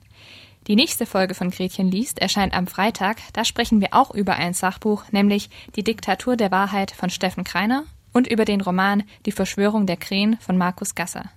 Die 0.68 0.76
nächste 0.76 1.06
Folge 1.06 1.34
von 1.34 1.50
Gretchen 1.50 1.90
liest 1.90 2.20
erscheint 2.20 2.54
am 2.54 2.68
Freitag. 2.68 3.18
Da 3.34 3.46
sprechen 3.46 3.80
wir 3.80 3.90
auch 3.92 4.12
über 4.12 4.34
ein 4.34 4.54
Sachbuch, 4.54 5.06
nämlich 5.12 5.50
Die 5.76 5.84
Diktatur 5.84 6.36
der 6.36 6.52
Wahrheit 6.52 6.92
von 6.92 7.10
Steffen 7.10 7.46
Kreiner 7.46 7.86
und 8.12 8.28
über 8.28 8.44
den 8.44 8.60
Roman 8.60 9.04
Die 9.26 9.32
Verschwörung 9.32 9.86
der 9.86 9.98
Krähen 9.98 10.38
von 10.40 10.58
Markus 10.58 10.94
Gasser. 10.94 11.32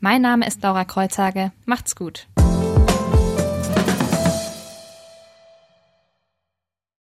Mein 0.00 0.20
Name 0.20 0.46
ist 0.46 0.62
Laura 0.62 0.84
Kreuzhage. 0.84 1.52
Macht's 1.64 1.96
gut. 1.96 2.26